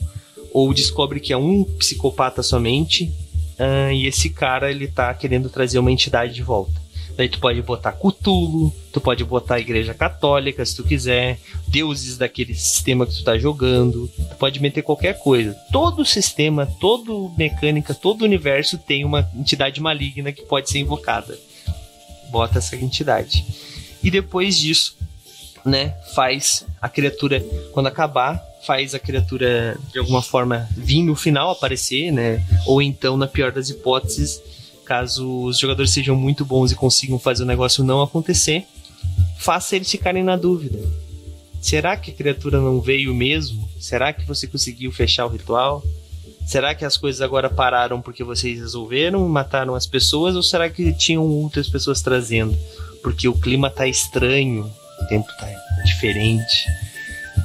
[0.52, 3.12] ou descobre que é um psicopata somente,
[3.58, 6.88] uh, e esse cara ele tá querendo trazer uma entidade de volta.
[7.18, 11.36] Daí tu pode botar Cthulhu, tu pode botar a Igreja Católica, se tu quiser,
[11.66, 15.52] deuses daquele sistema que tu tá jogando, tu pode meter qualquer coisa.
[15.72, 21.36] Todo sistema, todo mecânica, todo universo tem uma entidade maligna que pode ser invocada.
[22.30, 23.44] Bota essa entidade.
[24.00, 24.96] E depois disso,
[25.64, 27.40] né, faz a criatura,
[27.72, 32.44] quando acabar, faz a criatura de alguma forma vir no final aparecer, né?
[32.66, 34.40] Ou então, na pior das hipóteses,
[34.84, 38.64] caso os jogadores sejam muito bons e consigam fazer o negócio não acontecer,
[39.36, 40.78] faça eles ficarem na dúvida.
[41.60, 43.68] Será que a criatura não veio mesmo?
[43.78, 45.82] Será que você conseguiu fechar o ritual?
[46.46, 50.94] Será que as coisas agora pararam porque vocês resolveram, mataram as pessoas, ou será que
[50.94, 52.56] tinham outras pessoas trazendo?
[53.02, 54.64] Porque o clima tá estranho,
[55.00, 55.46] o tempo tá
[55.84, 56.66] diferente.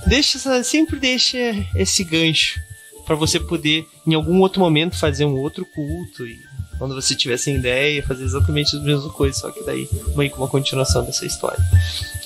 [0.07, 1.37] Deixa, sempre deixa
[1.75, 2.59] esse gancho
[3.05, 6.39] para você poder em algum outro momento fazer um outro culto e
[6.77, 10.37] quando você tiver sem ideia, fazer exatamente as mesmas coisas, só que daí meio com
[10.37, 11.59] uma continuação dessa história.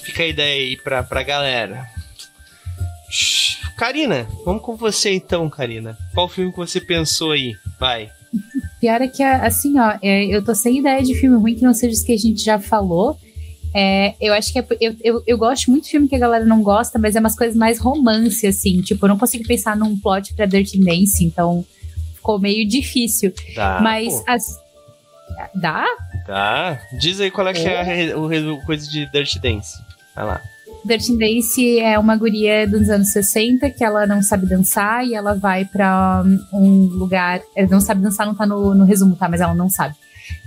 [0.01, 1.85] Fica a ideia aí pra, pra galera.
[3.77, 5.97] Karina, vamos com você então, Karina.
[6.13, 7.55] Qual filme que você pensou aí?
[7.79, 8.09] Vai.
[8.79, 11.73] Pior é que, assim, ó, é, eu tô sem ideia de filme ruim que não
[11.73, 13.17] seja os que a gente já falou.
[13.79, 16.43] É, eu acho que é, eu, eu, eu, gosto muito de filme que a galera
[16.43, 18.81] não gosta, mas é umas coisas mais romance, assim.
[18.81, 21.63] Tipo, eu não consigo pensar num plot pra Dirty Nancy, então
[22.15, 23.31] ficou meio difícil.
[23.53, 24.47] Dá, Mas as...
[25.53, 25.85] Dá?
[26.25, 26.81] Dá.
[26.99, 29.77] Diz aí qual é, que é, a, o, coisa de Dirty Dance.
[30.15, 30.41] Vai lá.
[30.83, 35.35] Dirty Dance é uma guria dos anos 60 que ela não sabe dançar e ela
[35.35, 37.41] vai para um lugar.
[37.55, 39.29] Ela não sabe dançar, não tá no, no resumo, tá?
[39.29, 39.93] Mas ela não sabe.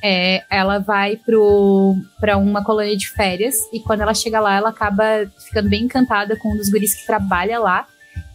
[0.03, 5.05] É, ela vai para uma colônia de férias e quando ela chega lá, ela acaba
[5.47, 7.87] ficando bem encantada com um dos guris que trabalha lá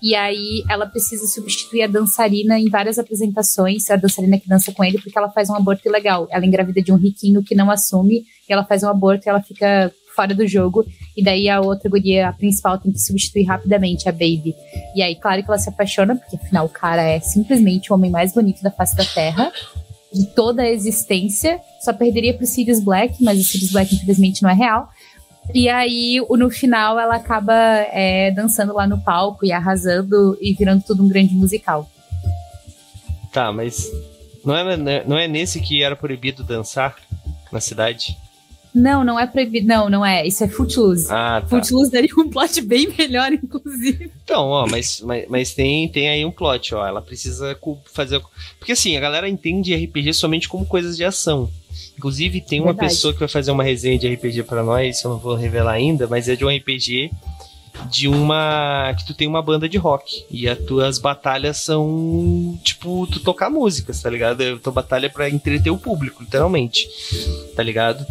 [0.02, 4.84] e aí ela precisa substituir a dançarina em várias apresentações, a dançarina que dança com
[4.84, 6.28] ele, porque ela faz um aborto ilegal.
[6.30, 9.42] Ela engravida de um riquinho que não assume, e ela faz um aborto e ela
[9.42, 10.86] fica fora do jogo.
[11.18, 14.54] E daí a outra guria, a principal, tem que substituir rapidamente a Baby.
[14.96, 18.12] E aí, claro que ela se apaixona, porque afinal o cara é simplesmente o homem
[18.12, 19.52] mais bonito da face da Terra.
[20.16, 21.60] De toda a existência.
[21.82, 24.90] Só perderia pro Sirius Black, mas o Sirius Black infelizmente não é real.
[25.54, 30.84] E aí, no final, ela acaba é, dançando lá no palco e arrasando e virando
[30.84, 31.88] tudo um grande musical.
[33.32, 33.92] Tá, mas
[34.44, 36.96] não é, né, não é nesse que era proibido dançar
[37.52, 38.18] na cidade?
[38.76, 39.66] Não, não é proibido.
[39.66, 40.28] Não, não é.
[40.28, 41.08] Isso é Footloose.
[41.10, 41.48] Ah, tá.
[41.48, 44.12] Footloose daria um plot bem melhor, inclusive.
[44.24, 46.86] Então, ó, mas, mas, mas, tem, tem aí um plot, ó.
[46.86, 47.58] Ela precisa
[47.94, 48.22] fazer.
[48.60, 51.50] Porque assim, a galera entende RPG somente como coisas de ação.
[51.98, 52.90] Inclusive, tem uma Verdade.
[52.90, 56.06] pessoa que vai fazer uma resenha de RPG para nós, eu não vou revelar ainda,
[56.08, 57.12] mas é de um RPG
[57.90, 58.94] de uma.
[58.98, 60.26] que tu tem uma banda de rock.
[60.30, 62.60] E as tuas batalhas são.
[62.64, 64.42] Tipo, tu tocar músicas, tá ligado?
[64.42, 66.88] A tua batalha é pra entreter o público, literalmente.
[67.56, 68.06] Tá ligado?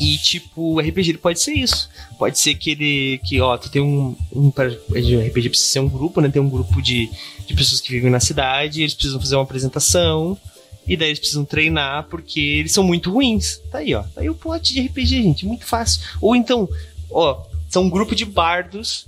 [0.00, 1.88] E, tipo, o RPG pode ser isso.
[2.18, 3.20] Pode ser que ele.
[3.24, 4.16] Que, ó, tu tem um.
[4.32, 6.28] um RPG precisa ser um grupo, né?
[6.28, 7.10] Tem um grupo de,
[7.46, 10.38] de pessoas que vivem na cidade, eles precisam fazer uma apresentação.
[10.86, 13.60] E daí eles precisam treinar porque eles são muito ruins.
[13.70, 14.02] Tá aí, ó.
[14.02, 15.46] Tá aí o plot de RPG, gente.
[15.46, 16.00] Muito fácil.
[16.20, 16.68] Ou então,
[17.10, 19.06] ó, são um grupo de bardos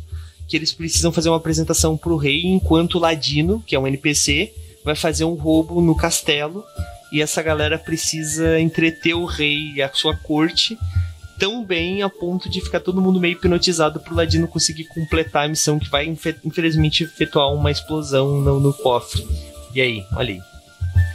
[0.48, 4.52] que eles precisam fazer uma apresentação pro rei enquanto o Ladino, que é um NPC,
[4.82, 6.64] vai fazer um roubo no castelo.
[7.10, 10.78] E essa galera precisa entreter o rei e a sua corte
[11.38, 15.48] tão bem a ponto de ficar todo mundo meio hipnotizado pro Ladino conseguir completar a
[15.48, 16.04] missão que vai,
[16.44, 19.24] infelizmente, efetuar uma explosão no, no cofre.
[19.74, 20.40] E aí, olha aí.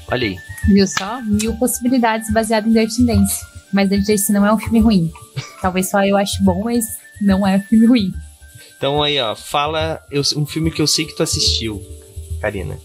[0.10, 0.38] Olha aí.
[0.68, 1.22] Viu só?
[1.22, 3.46] Mil possibilidades baseadas em Dirty Dance.
[3.72, 5.12] Mas Dirty Dance não é um filme ruim.
[5.62, 6.86] Talvez só eu ache bom, mas
[7.22, 8.14] não é um filme ruim.
[8.78, 11.82] Então aí, ó, fala eu, um filme que eu sei que tu assistiu,
[12.40, 12.78] Karina.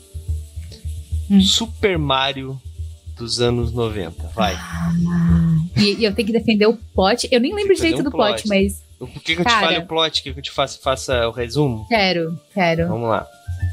[1.31, 1.41] Hum.
[1.41, 2.61] Super Mario
[3.19, 4.29] dos anos 90.
[4.35, 4.55] Vai.
[4.55, 4.93] Ah,
[5.77, 7.29] e, e, eu tenho que defender o plot.
[7.31, 8.83] Eu nem lembro direito um do plot, plot, mas.
[8.99, 10.23] Por que, que eu te fale o plot?
[10.23, 11.87] Que eu te faça, faça o resumo?
[11.89, 12.89] Quero, quero.
[12.89, 13.27] Vamos lá.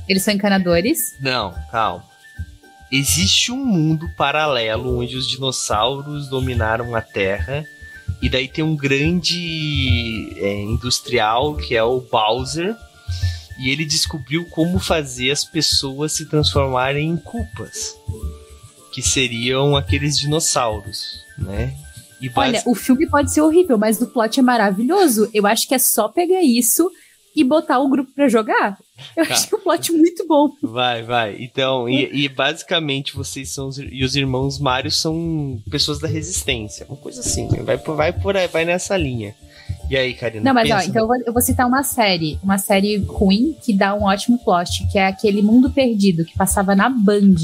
[0.08, 1.00] Eles são encanadores?
[1.20, 2.04] Não, calma
[2.92, 7.66] existe um mundo paralelo onde os dinossauros dominaram a Terra.
[8.22, 12.76] E daí tem um grande é, industrial que é o Bowser.
[13.60, 17.96] E ele descobriu como fazer as pessoas se transformarem em culpas.
[18.96, 21.76] Que seriam aqueles dinossauros, né?
[22.22, 25.30] E Olha, o filme pode ser horrível, mas o plot é maravilhoso.
[25.34, 26.90] Eu acho que é só pegar isso
[27.36, 28.78] e botar o grupo para jogar.
[29.16, 29.34] Eu tá.
[29.34, 30.50] acho que é um plot muito bom.
[30.64, 31.36] Vai, vai.
[31.40, 36.86] Então, e, e, basicamente vocês são os, e os irmãos Mario são pessoas da resistência,
[36.88, 37.48] uma coisa assim.
[37.64, 39.36] Vai, vai por aí, vai nessa linha.
[39.90, 40.44] E aí, Karina?
[40.44, 43.74] Não, mas ó, então eu vou, eu vou, citar uma série, uma série ruim que
[43.74, 47.36] dá um ótimo plot, que é aquele Mundo Perdido que passava na Band.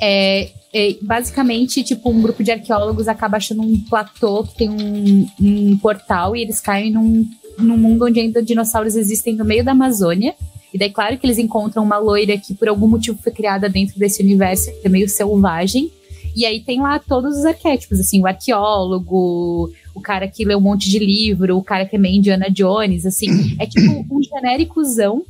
[0.00, 5.26] É, é, basicamente, tipo, um grupo de arqueólogos acaba achando um platô que tem um,
[5.40, 7.26] um portal e eles caem num
[7.58, 10.34] num mundo onde ainda dinossauros existem no meio da Amazônia.
[10.72, 13.98] E daí, claro que eles encontram uma loira que por algum motivo foi criada dentro
[13.98, 15.90] desse universo, que é meio selvagem.
[16.34, 20.60] E aí tem lá todos os arquétipos, assim, o arqueólogo, o cara que lê um
[20.60, 23.56] monte de livro, o cara que é meio Indiana Jones, assim.
[23.58, 25.24] É tipo um genéricozão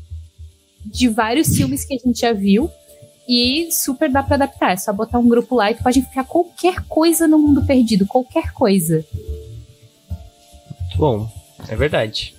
[0.85, 2.69] de vários filmes que a gente já viu.
[3.29, 4.73] E super dá pra adaptar.
[4.73, 8.07] É só botar um grupo lá e tu pode ficar qualquer coisa no mundo perdido,
[8.07, 9.05] qualquer coisa.
[10.97, 11.29] Bom,
[11.69, 12.35] é verdade.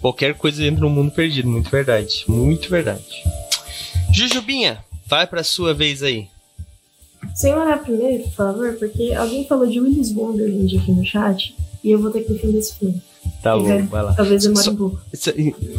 [0.00, 2.24] Qualquer coisa dentro do mundo perdido, muito verdade.
[2.28, 3.24] Muito verdade.
[4.12, 6.28] Jujubinha, vai pra sua vez aí.
[7.34, 11.90] Sem olhar primeiro, por favor, porque alguém falou de Willis Wonderland aqui no chat e
[11.90, 13.02] eu vou ter que defender esse filme.
[13.42, 14.14] Tá bom, vai, vai lá.
[14.14, 15.00] Talvez demore um pouco.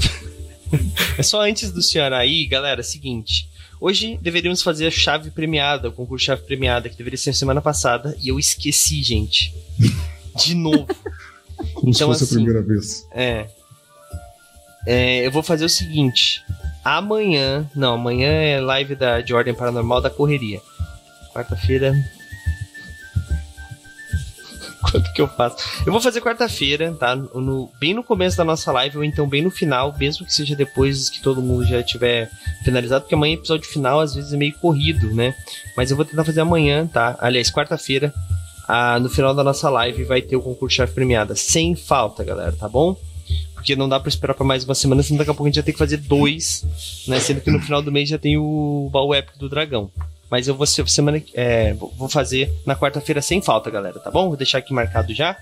[1.17, 3.47] É só antes do senhor aí, galera, seguinte.
[3.79, 8.15] Hoje deveríamos fazer a chave premiada, o concurso chave premiada, que deveria ser semana passada,
[8.21, 9.53] e eu esqueci, gente.
[10.35, 10.87] De novo.
[11.73, 13.07] Como então, se fosse assim, a primeira vez.
[13.11, 13.47] É.
[14.85, 15.25] é.
[15.25, 16.43] Eu vou fazer o seguinte.
[16.83, 17.69] Amanhã.
[17.75, 20.61] Não, amanhã é live da, de Ordem Paranormal da Correria.
[21.33, 21.93] Quarta-feira.
[24.91, 25.57] Quanto que eu faço?
[25.85, 27.15] Eu vou fazer quarta-feira, tá?
[27.15, 30.55] No, bem no começo da nossa live, ou então bem no final, mesmo que seja
[30.55, 32.29] depois que todo mundo já tiver
[32.63, 35.35] finalizado, porque amanhã é episódio final às vezes é meio corrido, né?
[35.75, 37.17] Mas eu vou tentar fazer amanhã, tá?
[37.19, 38.13] Aliás, quarta-feira,
[38.67, 41.35] ah, no final da nossa live vai ter o concurso chave premiada.
[41.35, 42.95] Sem falta, galera, tá bom?
[43.53, 45.55] Porque não dá pra esperar pra mais uma semana, senão daqui a pouco a gente
[45.55, 46.63] vai ter que fazer dois,
[47.07, 47.19] né?
[47.19, 49.89] Sendo que no final do mês já tem o baú épico do dragão.
[50.29, 54.27] Mas eu vou semana é, vou fazer na quarta-feira sem falta, galera, tá bom?
[54.27, 55.37] Vou deixar aqui marcado já.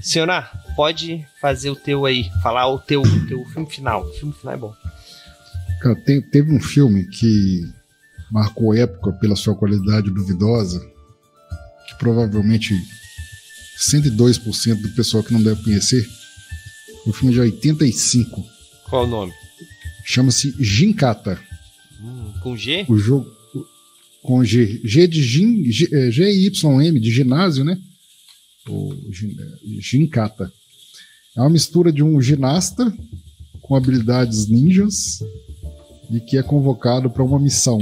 [0.00, 4.04] Senhora, pode fazer o teu aí, falar o teu, teu filme final.
[4.04, 4.74] O filme final é bom.
[5.80, 7.62] Cara, tem, teve um filme que
[8.30, 10.80] marcou época pela sua qualidade duvidosa,
[12.00, 12.74] provavelmente
[13.78, 16.06] 102% do pessoal que não deve conhecer.
[17.06, 18.44] O filme de 85.
[18.88, 19.32] Qual o nome?
[20.04, 21.38] Chama-se Ginkata.
[22.00, 22.84] Hum, com G?
[22.88, 23.30] O jogo
[24.22, 24.80] com G.
[24.84, 27.78] G de Gin, G, é, G Y M de ginásio, né?
[28.68, 28.94] O
[29.80, 30.52] Ginkata.
[31.36, 32.92] É uma mistura de um ginasta
[33.62, 35.20] com habilidades ninjas
[36.10, 37.78] e que é convocado para uma missão.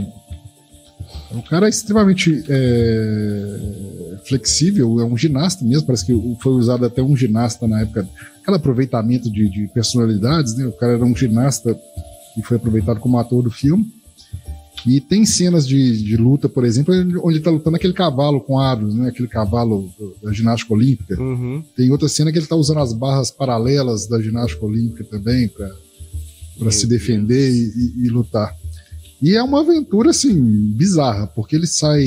[1.31, 7.03] O cara é extremamente é, flexível, é um ginasta mesmo, parece que foi usado até
[7.03, 8.09] um ginasta na época,
[8.41, 10.67] aquele aproveitamento de, de personalidades, né?
[10.67, 11.79] O cara era um ginasta
[12.37, 13.87] e foi aproveitado como ator do filme.
[14.87, 18.59] E tem cenas de, de luta, por exemplo, onde ele tá lutando aquele cavalo com
[18.59, 19.09] aros, né?
[19.09, 19.91] Aquele cavalo
[20.23, 21.21] da ginástica olímpica.
[21.21, 21.63] Uhum.
[21.77, 26.71] Tem outra cena que ele tá usando as barras paralelas da ginástica olímpica também para
[26.71, 27.73] se defender e,
[28.03, 28.55] e, e lutar.
[29.21, 30.33] E é uma aventura, assim,
[30.73, 32.05] bizarra, porque ele sai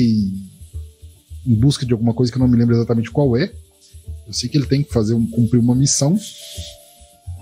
[1.46, 3.52] em busca de alguma coisa que eu não me lembro exatamente qual é.
[4.26, 6.18] Eu sei que ele tem que fazer um, cumprir uma missão.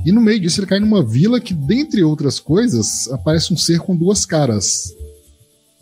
[0.04, 3.80] E no meio disso ele cai numa vila que, dentre outras coisas, aparece um ser
[3.80, 4.92] com duas caras.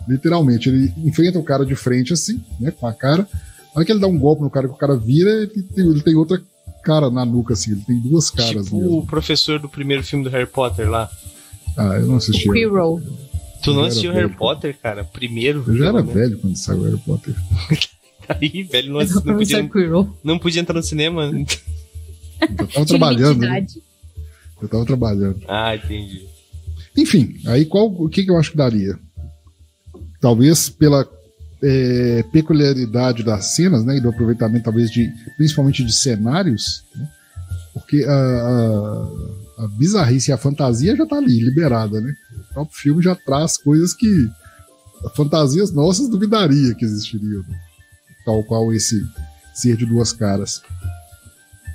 [0.09, 3.29] Literalmente, ele enfrenta o cara de frente assim, né, com a cara.
[3.67, 5.85] Na hora que ele dá um golpe no cara que o cara vira, ele tem,
[5.87, 6.41] ele tem outra
[6.83, 8.99] cara na nuca, assim, ele tem duas caras tipo mesmo.
[8.99, 11.11] o professor do primeiro filme do Harry Potter lá.
[11.77, 12.49] Ah, eu não assisti.
[12.49, 13.03] O Quirrell.
[13.63, 15.05] Tu não assistiu Harry Potter, cara?
[15.05, 15.65] Primeiro.
[15.67, 17.35] Eu já era velho quando saiu Harry Potter.
[18.29, 19.71] Aí, velho, não, não, podia,
[20.23, 21.31] não podia entrar no cinema.
[22.59, 23.41] Eu tava trabalhando.
[23.41, 23.67] Né?
[24.61, 25.41] Eu tava trabalhando.
[25.49, 26.27] Ah, entendi.
[26.97, 28.99] Enfim, aí qual o que, que eu acho que daria?
[30.21, 31.09] Talvez pela
[31.63, 37.09] é, peculiaridade das cenas, né, e do aproveitamento talvez de principalmente de cenários, né,
[37.73, 42.13] porque a, a, a bizarrice e a fantasia já tá ali liberada, né?
[42.53, 44.29] próprio filme já traz coisas que
[45.15, 47.61] fantasias nossas duvidaria que existiriam, né?
[48.25, 49.01] tal qual esse
[49.55, 50.61] ser de duas caras.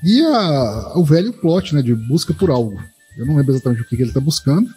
[0.04, 2.78] E a, o velho plot, né, de busca por algo.
[3.18, 4.70] Eu não lembro exatamente o que, que ele está buscando,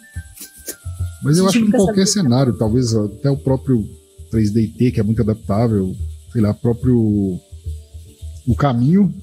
[1.23, 3.87] mas eu acho que em qualquer cenário, talvez até o próprio
[4.31, 5.95] 3DT, que é muito adaptável,
[6.31, 7.39] sei lá, próprio
[8.47, 9.13] o caminho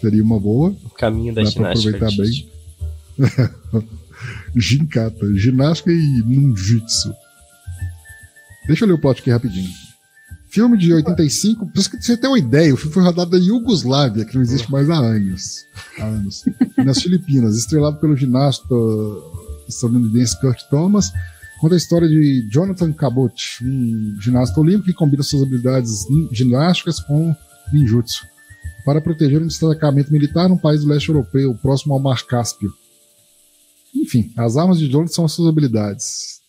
[0.00, 0.74] seria uma boa.
[0.84, 1.96] O caminho da ginástica.
[1.96, 2.48] aproveitar bem.
[4.54, 7.12] Ginkata, ginástica e ninjutsu.
[8.66, 9.70] Deixa eu ler o plot aqui rapidinho.
[10.48, 14.34] Filme de 85, pra você ter uma ideia, o filme foi rodado na Iugoslávia, que
[14.34, 15.64] não existe mais há anos.
[15.98, 16.44] Há anos.
[16.76, 18.66] nas Filipinas, estrelado pelo ginasta
[19.74, 21.12] estadunidense Kurt Thomas,
[21.60, 27.34] conta a história de Jonathan Cabot, um ginasta olímpico que combina suas habilidades ginásticas com
[27.72, 28.26] ninjutsu,
[28.84, 32.72] para proteger um destacamento militar num país do leste europeu, próximo ao Mar Cáspio.
[33.94, 36.42] Enfim, as armas de Jonathan são as suas habilidades.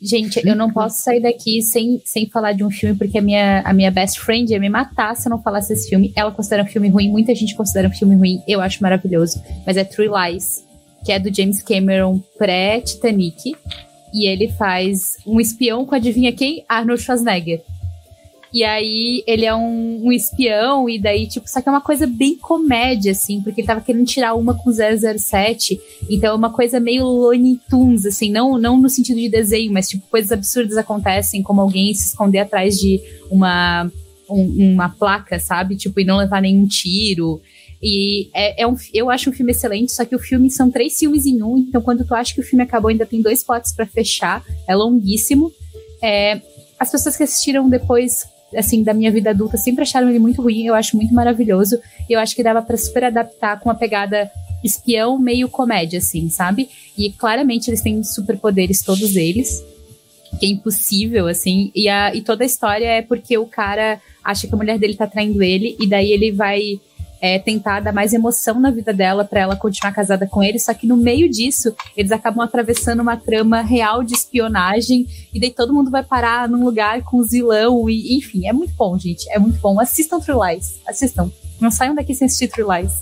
[0.00, 3.62] Gente, eu não posso sair daqui sem, sem falar de um filme, porque a minha,
[3.62, 6.12] a minha best friend ia me matar se eu não falasse esse filme.
[6.14, 9.42] Ela considera um filme ruim, muita gente considera um filme ruim, eu acho maravilhoso.
[9.66, 10.62] Mas é True Lies,
[11.06, 13.54] que é do James Cameron pré-Titanic.
[14.12, 16.64] E ele faz um espião com adivinha quem?
[16.68, 17.62] Arnold Schwarzenegger.
[18.52, 22.06] E aí ele é um, um, espião, e daí, tipo, só que é uma coisa
[22.06, 25.78] bem comédia, assim, porque ele tava querendo tirar uma com 007.
[26.08, 29.88] Então é uma coisa meio Looney Tunes, assim, não, não no sentido de desenho, mas
[29.88, 33.00] tipo, coisas absurdas acontecem, como alguém se esconder atrás de
[33.30, 33.90] uma,
[34.30, 35.76] um, uma placa, sabe?
[35.76, 37.42] Tipo, e não levar nenhum tiro.
[37.82, 40.98] E é, é, um, eu acho um filme excelente, só que o filme são três
[40.98, 43.72] filmes em um, então quando tu acha que o filme acabou, ainda tem dois potes
[43.72, 45.52] para fechar, é longuíssimo.
[46.02, 46.40] É,
[46.78, 50.66] as pessoas que assistiram depois assim, da minha vida adulta, sempre acharam ele muito ruim,
[50.66, 51.78] eu acho muito maravilhoso.
[52.08, 54.30] E eu acho que dava para super adaptar com uma pegada
[54.62, 56.68] espião meio comédia, assim, sabe?
[56.96, 59.64] E claramente eles têm superpoderes, todos eles.
[60.38, 61.70] Que é impossível, assim.
[61.74, 64.94] E, a, e toda a história é porque o cara acha que a mulher dele
[64.94, 66.80] tá traindo ele, e daí ele vai
[67.20, 70.74] é, tentar dar mais emoção na vida dela para ela continuar casada com ele, só
[70.74, 75.72] que no meio disso eles acabam atravessando uma trama real de espionagem e daí todo
[75.72, 79.58] mundo vai parar num lugar com zilão e enfim, é muito bom, gente, é muito
[79.58, 79.80] bom.
[79.80, 81.30] Assistam True Lies, assistam.
[81.60, 82.92] Não saiam daqui sem assistir True Lies.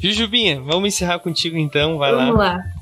[0.00, 2.52] Jujubinha, vamos encerrar contigo então, vai vamos lá.
[2.52, 2.78] Vamos lá.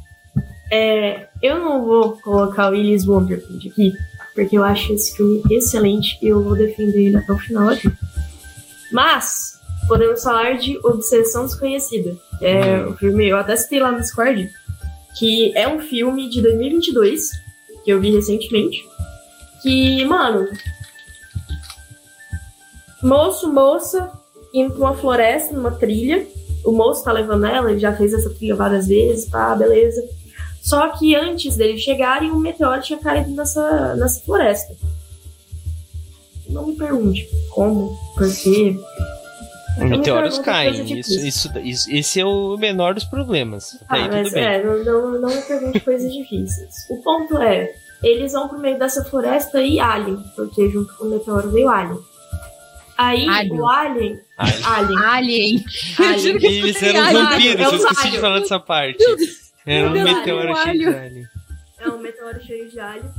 [0.71, 3.93] É, eu não vou colocar o Willis Wonderland aqui,
[4.35, 7.91] porque eu acho esse filme excelente e eu vou defender ele até o final aqui.
[8.93, 12.17] Mas, podemos falar de Obsessão Desconhecida.
[12.41, 14.51] É o filme, eu até citei lá no Discord,
[15.19, 17.31] que é um filme de 2022,
[17.85, 18.85] que eu vi recentemente.
[19.63, 20.49] Que, mano.
[23.03, 24.11] Moço, moça,
[24.53, 26.27] indo pra uma floresta, numa trilha.
[26.65, 30.03] O moço tá levando ela, ele já fez essa trilha várias vezes, tá, beleza.
[30.61, 34.75] Só que antes deles chegarem, um meteoro tinha caído nessa, nessa floresta.
[36.49, 38.77] Não me pergunte como, por quê.
[39.79, 40.99] Meteoros caem.
[40.99, 43.79] Isso, isso, isso, esse é o menor dos problemas.
[43.89, 46.87] Ah, aí, mas é, não, não, não me pergunte coisas difíceis.
[46.89, 51.11] O ponto é, eles vão pro meio dessa floresta e Alien, porque junto com o
[51.11, 51.99] meteoro veio Alien.
[52.97, 53.61] Aí alien.
[53.61, 54.21] o Alien.
[54.39, 54.99] Alien.
[55.05, 55.65] Alien.
[55.99, 56.37] alien.
[56.43, 59.05] Eles eram vampiros, eu esqueci de falar dessa parte.
[59.67, 61.29] Era um meteoro cheio de alien.
[61.79, 63.13] É um meteoro cheio de alien.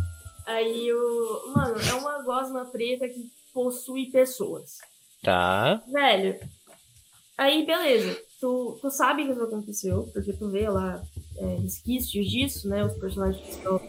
[0.47, 1.53] Aí o.
[1.53, 4.77] Mano, é uma gosma preta que possui pessoas.
[5.21, 5.83] Tá.
[5.87, 6.39] Velho.
[7.37, 8.17] Aí, beleza.
[8.39, 11.03] Tu, tu sabe o que aconteceu, porque tu vê lá
[11.37, 12.85] é, resquícios disso, né?
[12.85, 13.81] Os personagens estão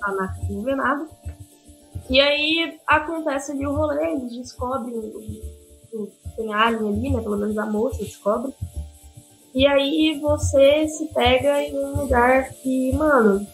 [0.00, 1.08] na nada.
[2.08, 5.00] E aí acontece ali o rolê, eles descobrem
[5.90, 7.20] que tem alien ali, né?
[7.20, 8.54] Pelo menos a moça descobre.
[9.54, 13.44] E aí você se pega em um lugar que, mano,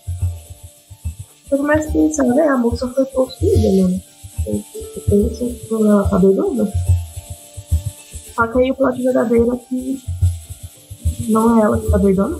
[1.54, 2.48] você começa a pensar, né?
[2.48, 4.00] A moça foi possuída, né?
[4.44, 6.72] Você pensa que ela tá doidona.
[8.34, 10.02] Só que aí o plot verdadeiro é que
[11.28, 12.38] não é ela que tá doidona.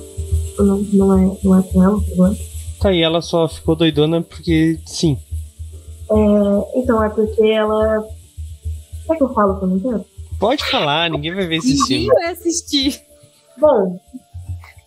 [0.58, 2.36] Não, não, é, não é com ela o problema.
[2.80, 5.16] Tá, e ela só ficou doidona porque sim.
[6.10, 8.06] É, então, é porque ela.
[9.06, 10.04] Quer que eu falo que eu não quero?
[10.38, 12.04] Pode falar, ninguém vai ver esse filme.
[12.04, 13.00] Ninguém vai assistir.
[13.56, 13.98] Bom,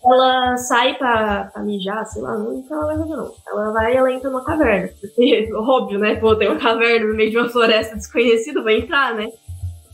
[0.04, 3.34] ela sai pra, pra mijar, sei lá, não então ela vai fazer não.
[3.46, 4.90] Ela vai ela entra numa caverna.
[5.00, 6.14] Porque, óbvio, né?
[6.16, 9.30] Pô, tem uma caverna no meio de uma floresta desconhecida, vai entrar, né?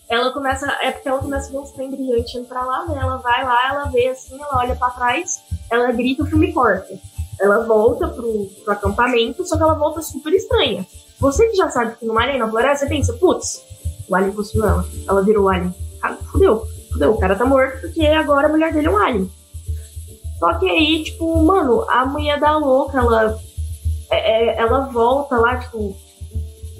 [0.08, 0.66] Ela começa.
[0.82, 2.98] É porque ela começa a ver trem brilhante indo pra lá, né?
[3.00, 6.94] Ela vai lá, ela vê assim, ela olha pra trás, ela grita, o filme corta.
[7.40, 10.86] Ela volta pro, pro acampamento, só que ela volta super estranha.
[11.18, 13.64] Você que já sabe que no alien na floresta, você pensa, putz,
[14.08, 14.84] o alien possuiu ela.
[15.08, 15.74] Ela virou o alien.
[16.02, 19.30] Ah, fudeu, fudeu, o cara tá morto porque agora a mulher dele é um alien.
[20.38, 23.38] Só que aí, tipo, mano, a mulher da louca, ela.
[24.10, 25.96] É, é, ela volta lá, tipo.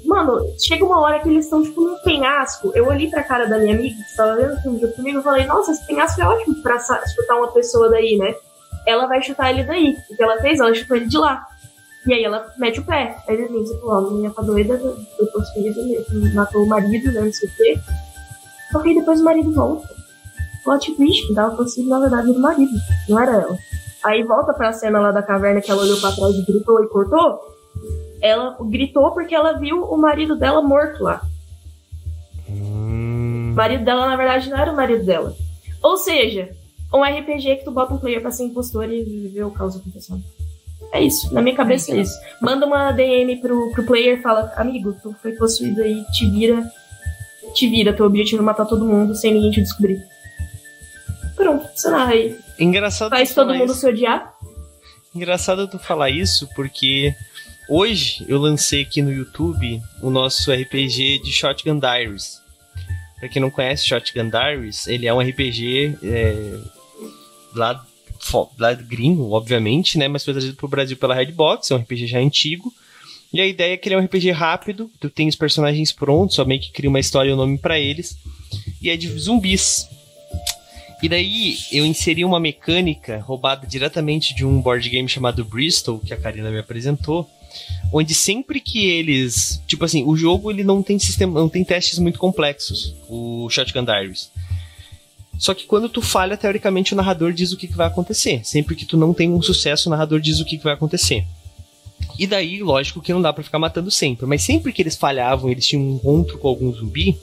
[0.05, 2.71] Mano, chega uma hora que eles estão, tipo, num penhasco.
[2.75, 5.23] Eu olhei pra cara da minha amiga que estava vendo o filme junto comigo e
[5.23, 8.35] falei, nossa, esse penhasco é ótimo pra chutar uma pessoa daí, né?
[8.85, 9.97] Ela vai chutar ele daí.
[10.11, 10.59] O que ela fez?
[10.59, 11.47] Ela chutou ele de lá.
[12.05, 13.17] E aí ela mete o pé.
[13.27, 17.21] Aí ele diz, pô, a menina tá doida, eu tô filha matou o marido, né,
[17.21, 17.79] não sei o quê.
[18.71, 19.94] Só que aí depois o marido volta.
[20.65, 22.71] Plot twist, que tava possível, na verdade, do marido,
[23.07, 23.57] não era ela.
[24.03, 26.87] Aí volta pra cena lá da caverna que ela olhou pra trás e gritou e
[26.87, 27.39] cortou.
[28.21, 31.21] Ela gritou porque ela viu o marido dela morto lá.
[32.49, 33.51] Hum.
[33.53, 35.33] O marido dela, na verdade, não era o marido dela.
[35.81, 36.49] Ou seja,
[36.93, 40.23] um RPG que tu bota um player pra ser impostor e ver o caos acontecendo.
[40.91, 42.13] É isso, na minha cabeça é isso.
[42.41, 46.63] Manda uma DM pro, pro player fala, amigo, tu foi possuído aí, te vira,
[47.53, 50.01] te vira, teu objetivo é matar todo mundo sem ninguém te descobrir.
[51.45, 53.81] Pronto, sei lá, aí Engraçado faz todo mundo isso.
[53.81, 54.33] se odiar.
[55.13, 57.13] Engraçado tu falar isso, porque
[57.69, 62.41] hoje eu lancei aqui no YouTube o nosso RPG de Shotgun Diaries.
[63.19, 66.59] Pra quem não conhece Shotgun Diaries, ele é um RPG é,
[67.53, 67.85] lá,
[68.57, 70.07] lá gringo, obviamente, né?
[70.07, 72.73] Mas foi trazido pro Brasil pela Redbox, é um RPG já antigo.
[73.31, 76.37] E a ideia é que ele é um RPG rápido, tu tem os personagens prontos,
[76.37, 78.17] só meio que cria uma história e um nome pra eles.
[78.81, 79.87] E é de zumbis.
[81.01, 86.13] E daí eu inseri uma mecânica roubada diretamente de um board game chamado Bristol, que
[86.13, 87.29] a Karina me apresentou,
[87.91, 91.99] onde sempre que eles, tipo assim, o jogo ele não tem sistema, não tem testes
[91.99, 94.31] muito complexos, o Shotgun Diaries.
[95.37, 98.45] Só que quando tu falha, teoricamente o narrador diz o que, que vai acontecer.
[98.45, 101.25] Sempre que tu não tem um sucesso, o narrador diz o que, que vai acontecer.
[102.17, 105.49] E daí, lógico que não dá pra ficar matando sempre, mas sempre que eles falhavam,
[105.49, 107.17] eles tinham um encontro com algum zumbi,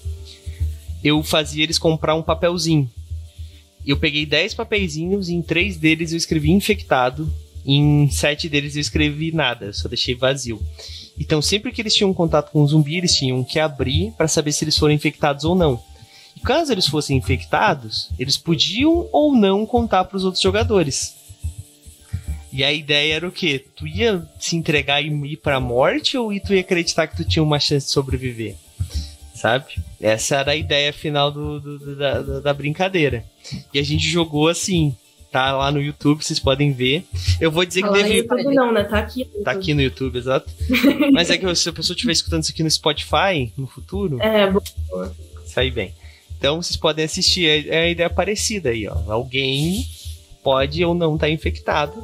[1.02, 2.90] eu fazia eles comprar um papelzinho.
[3.87, 7.33] Eu peguei 10 papeizinhos e em três deles eu escrevi infectado,
[7.64, 10.61] em sete deles eu escrevi nada, só deixei vazio.
[11.18, 14.53] Então, sempre que eles tinham contato com um zumbi, eles tinham que abrir para saber
[14.53, 15.83] se eles foram infectados ou não.
[16.37, 21.14] E caso eles fossem infectados, eles podiam ou não contar para os outros jogadores.
[22.53, 23.64] E a ideia era o quê?
[23.74, 27.43] Tu ia se entregar e ir pra morte ou tu ia acreditar que tu tinha
[27.43, 28.57] uma chance de sobreviver?
[29.43, 29.64] Sabe?
[30.01, 33.24] Essa era a ideia final do, do- da, da- brincadeira.
[33.74, 34.95] E a gente jogou assim.
[35.32, 37.05] Tá lá no YouTube, vocês podem ver.
[37.40, 38.16] Eu vou dizer que Fala aí, deve.
[38.18, 38.84] YouTube não, né?
[38.84, 39.24] Tá aqui.
[39.43, 40.47] Tá aqui no YouTube, exato.
[41.12, 44.49] Mas é que se a pessoa estiver escutando isso aqui no Spotify, no futuro, É,
[44.51, 44.62] bo-
[45.47, 45.93] sai bem.
[46.38, 47.47] Então vocês podem assistir.
[47.49, 48.95] É é a ideia parecida aí, ó.
[49.11, 49.84] Alguém
[50.45, 51.95] pode ou não estar infectado.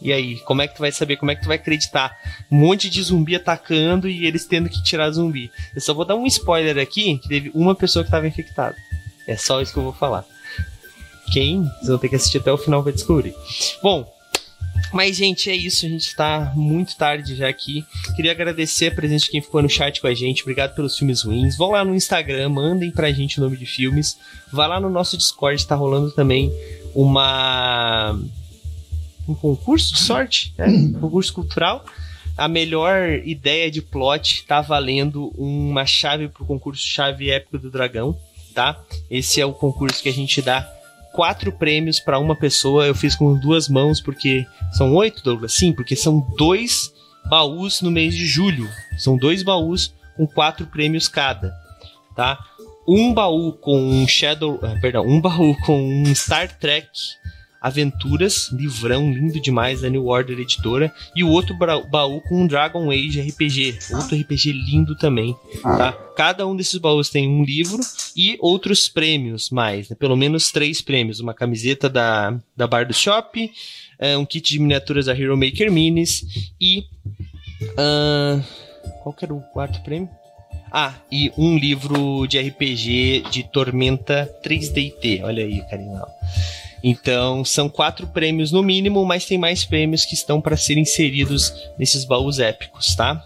[0.00, 1.16] E aí, como é que tu vai saber?
[1.16, 2.16] Como é que tu vai acreditar?
[2.50, 5.50] Um monte de zumbi atacando e eles tendo que tirar zumbi.
[5.74, 8.76] Eu só vou dar um spoiler aqui, que teve uma pessoa que estava infectada.
[9.26, 10.24] É só isso que eu vou falar.
[11.32, 11.64] Quem?
[11.64, 13.34] Vocês vão ter que assistir até o final pra descobrir.
[13.82, 14.10] Bom,
[14.92, 15.86] mas, gente, é isso.
[15.86, 17.84] A gente tá muito tarde já aqui.
[18.16, 20.42] Queria agradecer a presença de quem ficou no chat com a gente.
[20.42, 21.56] Obrigado pelos filmes ruins.
[21.56, 24.18] Vão lá no Instagram, mandem pra gente o nome de filmes.
[24.52, 26.52] Vá lá no nosso Discord, tá rolando também
[26.94, 28.18] uma.
[29.30, 30.66] Um concurso de sorte, né?
[30.66, 31.84] Um concurso cultural.
[32.36, 38.18] A melhor ideia de plot tá valendo uma chave pro concurso Chave Épico do Dragão,
[38.54, 38.80] tá?
[39.10, 40.62] Esse é o concurso que a gente dá
[41.12, 42.86] quatro prêmios para uma pessoa.
[42.86, 45.52] Eu fiz com duas mãos, porque são oito, Douglas?
[45.52, 46.92] Sim, porque são dois
[47.28, 48.68] baús no mês de julho.
[48.98, 51.54] São dois baús com quatro prêmios cada,
[52.16, 52.38] tá?
[52.88, 54.58] Um baú com um Shadow.
[54.62, 56.88] ah, perdão, um baú com um Star Trek
[57.60, 60.92] Aventuras, livrão lindo demais da New Order Editora.
[61.14, 65.92] E o outro baú com um Dragon Age RPG, outro RPG lindo também, tá?
[66.16, 67.80] Cada um desses baús tem um livro
[68.16, 69.96] e outros prêmios mais, né?
[69.98, 71.20] pelo menos três prêmios.
[71.20, 73.50] Uma camiseta da, da Bar do Shop,
[73.98, 76.84] eh, um kit de miniaturas da Hero Maker Minis e.
[77.76, 78.40] ah,
[79.02, 80.08] qual que era o quarto prêmio?
[80.72, 85.22] Ah, e um livro de RPG de Tormenta 3DT.
[85.24, 86.00] Olha aí, carinho.
[86.82, 91.52] Então, são quatro prêmios no mínimo, mas tem mais prêmios que estão para serem inseridos
[91.78, 93.22] nesses baús épicos, tá?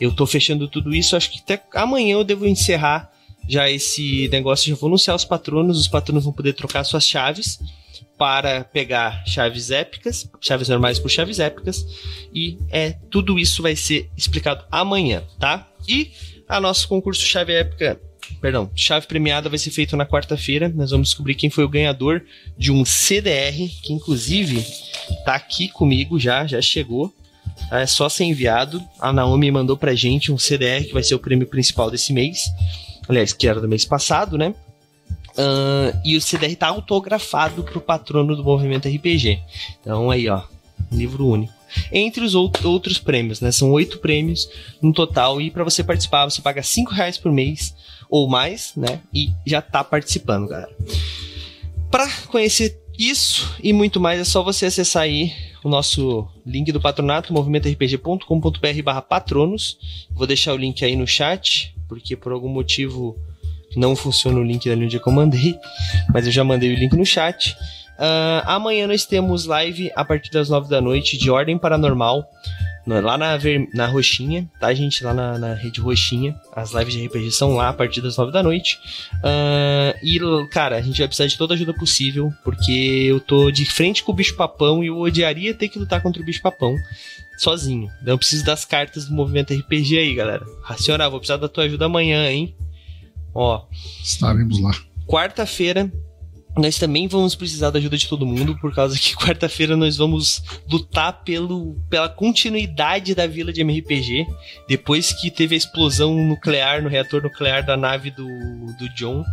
[0.00, 3.10] Eu tô fechando tudo isso, acho que até amanhã eu devo encerrar
[3.48, 4.68] já esse negócio.
[4.68, 7.58] Já vou anunciar os patronos, os patronos vão poder trocar suas chaves
[8.16, 11.84] para pegar chaves épicas, chaves normais por chaves épicas,
[12.32, 15.68] e é tudo isso vai ser explicado amanhã, tá?
[15.88, 16.12] E
[16.48, 18.00] a nosso concurso chave épica,
[18.44, 20.68] perdão, chave premiada vai ser feito na quarta-feira.
[20.68, 22.22] Nós vamos descobrir quem foi o ganhador
[22.58, 24.62] de um CDR, que inclusive
[25.24, 27.10] tá aqui comigo já, já chegou.
[27.70, 27.80] tá?
[27.80, 28.82] É só ser enviado.
[29.00, 32.44] A Naomi mandou pra gente um CDR que vai ser o prêmio principal desse mês.
[33.08, 34.54] Aliás, que era do mês passado, né?
[35.38, 39.40] Ahn, e o CDR tá autografado pro patrono do movimento RPG.
[39.80, 40.42] Então aí, ó,
[40.92, 41.54] livro único.
[41.90, 43.50] Entre os out- outros prêmios, né?
[43.50, 44.46] São oito prêmios
[44.82, 45.40] no total.
[45.40, 47.74] E para você participar, você paga cinco reais por mês
[48.08, 49.00] ou mais, né?
[49.12, 50.74] E já tá participando, galera.
[51.90, 55.32] Para conhecer isso e muito mais, é só você acessar aí
[55.62, 59.78] o nosso link do patronato, movimentorpg.com.br barra patronos.
[60.10, 63.16] Vou deixar o link aí no chat, porque por algum motivo
[63.76, 65.58] não funciona o link ali onde eu mandei,
[66.12, 67.56] mas eu já mandei o link no chat.
[67.94, 72.24] Uh, amanhã nós temos live a partir das 9 da noite de Ordem Paranormal.
[72.86, 73.38] Lá na,
[73.72, 75.02] na Roxinha, tá, gente?
[75.02, 76.38] Lá na, na, rede Roxinha.
[76.54, 78.78] As lives de RPG são lá a partir das 9 da noite.
[79.16, 80.18] Uh, e,
[80.50, 84.04] cara, a gente vai precisar de toda a ajuda possível, porque eu tô de frente
[84.04, 86.76] com o bicho papão e eu odiaria ter que lutar contra o bicho papão
[87.38, 87.90] sozinho.
[88.02, 90.44] Então eu preciso das cartas do movimento RPG aí, galera.
[90.62, 92.54] Racional, vou precisar da tua ajuda amanhã, hein?
[93.34, 93.64] Ó.
[94.02, 94.72] Estaremos lá.
[95.06, 95.90] Quarta-feira,
[96.56, 100.42] nós também vamos precisar da ajuda de todo mundo, por causa que quarta-feira nós vamos
[100.70, 104.26] lutar pelo, pela continuidade da vila de MRPG,
[104.68, 108.26] depois que teve a explosão nuclear no reator nuclear da nave do,
[108.78, 109.24] do John.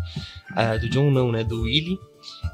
[0.52, 1.44] Uh, do John não, né?
[1.44, 1.94] Do Willy.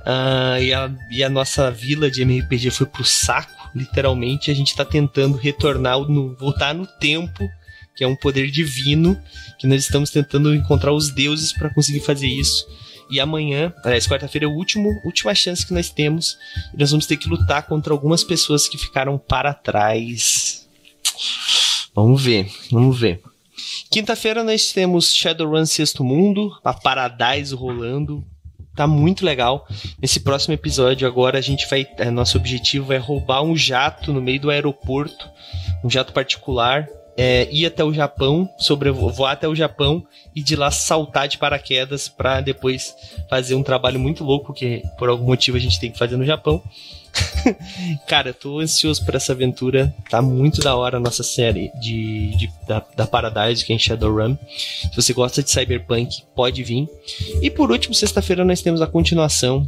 [0.06, 4.52] Uh, e, a, e a nossa vila de MRPG foi pro saco, literalmente.
[4.52, 7.48] A gente tá tentando retornar, no, voltar no tempo,
[7.96, 9.18] que é um poder divino,
[9.58, 12.66] que nós estamos tentando encontrar os deuses para conseguir fazer isso.
[13.10, 16.38] E amanhã, aliás, quarta-feira é a último, última chance que nós temos.
[16.74, 20.68] E nós vamos ter que lutar contra algumas pessoas que ficaram para trás.
[21.96, 23.22] Vamos ver, vamos ver.
[23.90, 28.24] Quinta-feira nós temos Shadowrun Sexto Mundo, a Paradise rolando.
[28.76, 29.68] Tá muito legal.
[30.00, 34.22] Nesse próximo episódio agora a gente vai, é, nosso objetivo é roubar um jato no
[34.22, 35.28] meio do aeroporto,
[35.84, 36.88] um jato particular
[37.18, 40.06] é, ir até o Japão, sobrevoar até o Japão
[40.36, 42.96] e de lá saltar de paraquedas para depois
[43.28, 46.26] fazer um trabalho muito louco que por algum motivo a gente tem que fazer no
[46.26, 46.62] Japão.
[48.08, 49.94] Cara, tô ansioso por essa aventura.
[50.10, 53.80] Tá muito da hora a nossa série de, de da, da, Paradise, que é em
[53.80, 54.38] Shadowrun.
[54.56, 56.88] Se você gosta de Cyberpunk, pode vir.
[57.42, 59.68] E por último, sexta-feira nós temos a continuação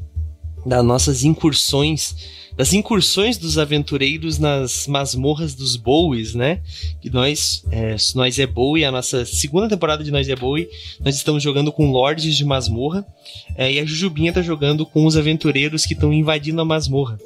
[0.66, 2.16] das nossas incursões
[2.60, 6.60] das incursões dos aventureiros nas masmorras dos Bowies, né?
[7.02, 10.68] Que nós, é, nós é Bowie, a nossa segunda temporada de Nós é Bowie,
[11.00, 13.08] nós estamos jogando com lords de masmorra
[13.56, 17.18] é, e a Jujubinha tá jogando com os aventureiros que estão invadindo a masmorra.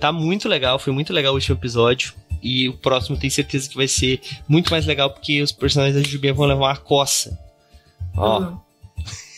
[0.00, 2.12] Tá muito legal, foi muito legal o último episódio.
[2.42, 6.02] E o próximo tenho certeza que vai ser muito mais legal porque os personagens da
[6.02, 7.38] Jujubinha vão levar uma coça.
[8.16, 8.40] Ó.
[8.40, 8.63] Uhum.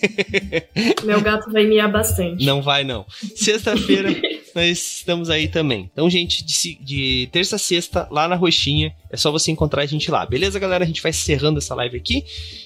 [1.05, 2.45] Meu gato vai miar bastante.
[2.45, 3.07] Não vai, não.
[3.35, 4.11] Sexta-feira
[4.55, 5.91] nós estamos aí também.
[5.93, 9.87] Então, gente, de, de terça a sexta, lá na Roxinha, é só você encontrar a
[9.87, 10.25] gente lá.
[10.25, 10.85] Beleza, galera?
[10.85, 12.25] A gente vai encerrando essa live aqui.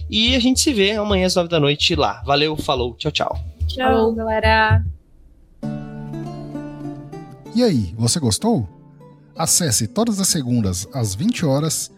[0.08, 2.22] E a gente se vê amanhã às nove da noite lá.
[2.24, 3.38] Valeu, falou, tchau, tchau.
[3.66, 4.84] Tchau, Falou, galera.
[7.54, 8.68] E aí, você gostou?
[9.36, 11.90] Acesse todas as segundas às 20 horas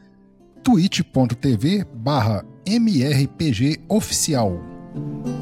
[0.63, 4.72] twitch.tv barra mrpgoficial.
[4.95, 5.42] Thank you.